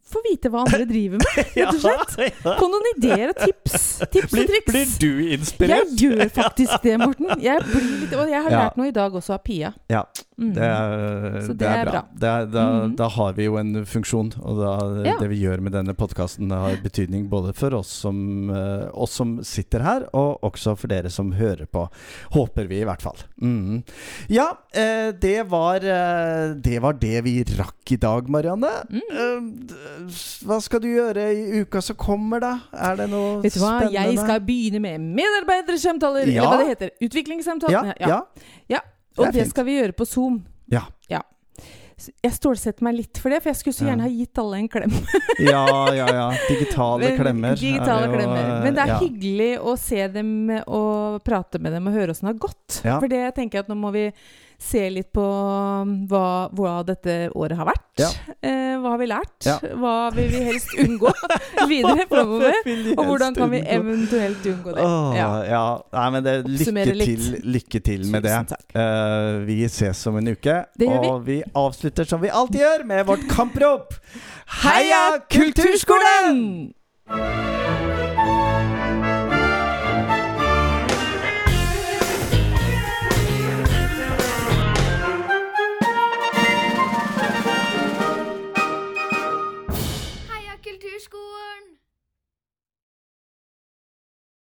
Få 0.09 0.17
vite 0.25 0.49
hva 0.49 0.63
andre 0.65 0.85
driver 0.89 1.21
med, 1.21 1.35
rett 1.55 1.75
og 1.75 1.81
slett. 1.83 2.39
Få 2.41 2.67
noen 2.71 2.87
ideer 2.95 3.29
og 3.29 3.37
tips. 3.43 3.83
Tips 4.09 4.31
Blir, 4.33 4.47
og 4.47 4.49
triks. 4.49 4.65
blir 4.71 4.95
du 5.03 5.27
inspirert? 5.35 5.91
Jeg 5.99 6.15
gjør 6.17 6.31
faktisk 6.33 6.81
det, 6.87 6.95
Morten. 6.97 7.29
Jeg 7.45 7.61
blir 7.67 7.85
litt, 8.01 8.15
og 8.17 8.31
jeg 8.31 8.41
har 8.47 8.49
Ja. 8.55 8.63
lært 8.63 8.79
noe 8.81 8.87
i 8.89 8.95
dag 8.95 9.13
også 9.19 9.35
av 9.37 9.43
Pia. 9.45 9.73
Ja, 9.93 10.03
Mm. 10.39 10.53
det 10.55 10.63
er, 10.63 11.41
Så 11.43 11.47
det 11.51 11.57
det 11.59 11.67
er 11.67 11.83
bra. 11.83 11.91
bra. 11.91 12.01
Det 12.15 12.27
er, 12.29 12.45
da, 12.47 12.61
mm. 12.87 12.95
da 12.95 13.07
har 13.09 13.33
vi 13.35 13.43
jo 13.43 13.57
en 13.59 13.73
funksjon, 13.85 14.29
og 14.41 14.55
da, 14.61 14.69
Ja. 15.09 15.17
det 15.19 15.27
vi 15.29 15.41
gjør 15.43 15.59
med 15.65 15.73
denne 15.73 15.93
podkasten 15.93 16.49
har 16.49 16.77
betydning 16.81 17.27
både 17.29 17.53
for 17.53 17.75
oss 17.75 17.89
som, 17.91 18.49
eh, 18.49 18.87
oss 18.93 19.11
som 19.19 19.43
sitter 19.43 19.81
her, 19.83 20.05
og 20.13 20.39
også 20.41 20.77
for 20.79 20.87
dere 20.87 21.09
som 21.11 21.33
hører 21.33 21.67
på. 21.67 21.89
Håper 22.31 22.69
vi, 22.69 22.79
i 22.79 22.85
hvert 22.87 23.01
fall. 23.03 23.17
Mm. 23.41 23.83
Ja, 24.29 24.53
eh, 24.73 25.11
det, 25.11 25.45
var, 25.49 25.75
eh, 25.83 26.53
det 26.55 26.79
var 26.81 26.93
det 26.93 27.21
vi 27.25 27.43
rakk 27.43 27.91
i 27.91 27.97
dag, 27.97 28.29
Marianne. 28.29 28.71
Mm. 28.89 29.58
Eh, 29.59 30.19
hva 30.47 30.59
skal 30.63 30.81
du 30.83 30.87
gjøre 30.91 31.25
i 31.35 31.63
uka 31.63 31.81
som 31.83 31.97
kommer, 31.99 32.43
da? 32.43 32.53
Er 32.73 32.99
det 33.01 33.09
noe 33.11 33.41
Vet 33.43 33.57
du 33.57 33.61
hva, 33.63 33.75
spennende? 33.79 33.97
jeg 33.97 34.21
skal 34.21 34.45
begynne 34.47 34.81
med 34.83 35.09
medarbeidersamtaler, 35.19 36.31
Ja. 36.31 36.43
eller 36.43 36.49
hva 36.49 36.61
det 36.63 36.69
heter. 36.73 36.93
Utviklingssamtaler. 37.09 37.93
Ja, 37.99 38.23
ja. 38.69 38.81
Og 39.19 39.25
Det 39.25 39.43
det, 39.43 39.49
skal 39.49 39.65
vi 39.67 39.75
gjøre 39.81 39.91
på 39.91 40.05
Zoom. 40.07 40.45
Ja. 40.71 40.85
ja. 41.09 41.19
Jeg 42.23 42.31
stålsetter 42.31 42.85
meg 42.87 42.95
litt 42.95 43.19
for 43.19 43.33
det, 43.33 43.41
for 43.43 43.51
jeg 43.51 43.59
skulle 43.59 43.75
så 43.75 43.87
gjerne 43.89 44.05
ha 44.05 44.11
gitt 44.13 44.39
alle 44.39 44.61
en 44.61 44.69
klem. 44.71 44.93
ja, 45.51 45.65
ja, 45.91 46.05
ja. 46.07 46.27
Digitale 46.47 47.09
klemmer. 47.17 47.57
er 47.57 47.59
Digitale 47.59 48.05
jo, 48.07 48.13
klemmer. 48.15 48.51
Men 48.63 48.77
det 48.77 48.85
er 48.85 48.93
ja. 48.93 48.99
hyggelig 49.03 49.49
å 49.59 49.73
se 49.79 50.07
dem 50.13 50.31
og 50.63 51.19
prate 51.27 51.59
med 51.59 51.75
dem 51.75 51.89
og 51.91 51.97
høre 51.99 52.15
åssen 52.15 52.29
det 52.29 52.35
har 52.37 52.39
gått. 52.47 52.79
Ja. 52.85 52.99
For 53.01 53.11
det 53.11 53.25
tenker 53.35 53.59
jeg 53.59 53.67
at 53.67 53.73
nå 53.73 53.75
må 53.81 53.91
vi 53.91 54.05
se 54.59 54.81
litt 54.91 55.07
på 55.15 55.23
um, 55.23 55.93
hva, 56.11 56.49
hva 56.55 56.73
dette 56.87 57.29
året 57.31 57.55
har 57.57 57.67
vært. 57.69 57.85
Ja. 58.01 58.09
Eh, 58.43 58.75
hva 58.79 58.93
har 58.93 58.99
vi 59.01 59.07
lært? 59.07 59.35
Ja. 59.47 59.55
Hva 59.79 59.93
vil 60.15 60.27
vi 60.33 60.41
helst 60.49 60.73
unngå 60.83 61.11
videre 61.71 62.05
framover? 62.11 62.57
vi 62.65 62.93
Og 62.95 63.03
hvordan 63.07 63.37
kan 63.37 63.53
vi 63.53 63.61
eventuelt 63.63 64.45
unngå 64.51 64.75
det? 64.75 64.83
Åh, 64.83 65.15
Ja. 65.17 65.29
ja. 65.47 65.63
Nei, 65.95 66.07
men 66.15 66.27
det, 66.27 66.35
lykke 66.47 66.85
til, 67.05 67.25
lykke 67.55 67.83
til 67.87 68.05
med 68.11 68.27
det. 68.27 68.35
Tusen 68.35 68.51
det. 68.51 68.59
Uh, 68.75 69.47
vi 69.47 69.61
ses 69.71 70.03
om 70.11 70.19
en 70.19 70.33
uke. 70.35 70.59
Vi. 70.79 70.91
og 70.91 71.23
vi 71.27 71.39
avslutter 71.55 72.07
som 72.09 72.21
vi 72.23 72.31
alltid 72.31 72.59
gjør, 72.65 72.85
med 72.91 73.05
vårt 73.09 73.25
kamprop. 73.31 73.95
Heia 74.63 75.19
Kulturskolen! 75.31 76.43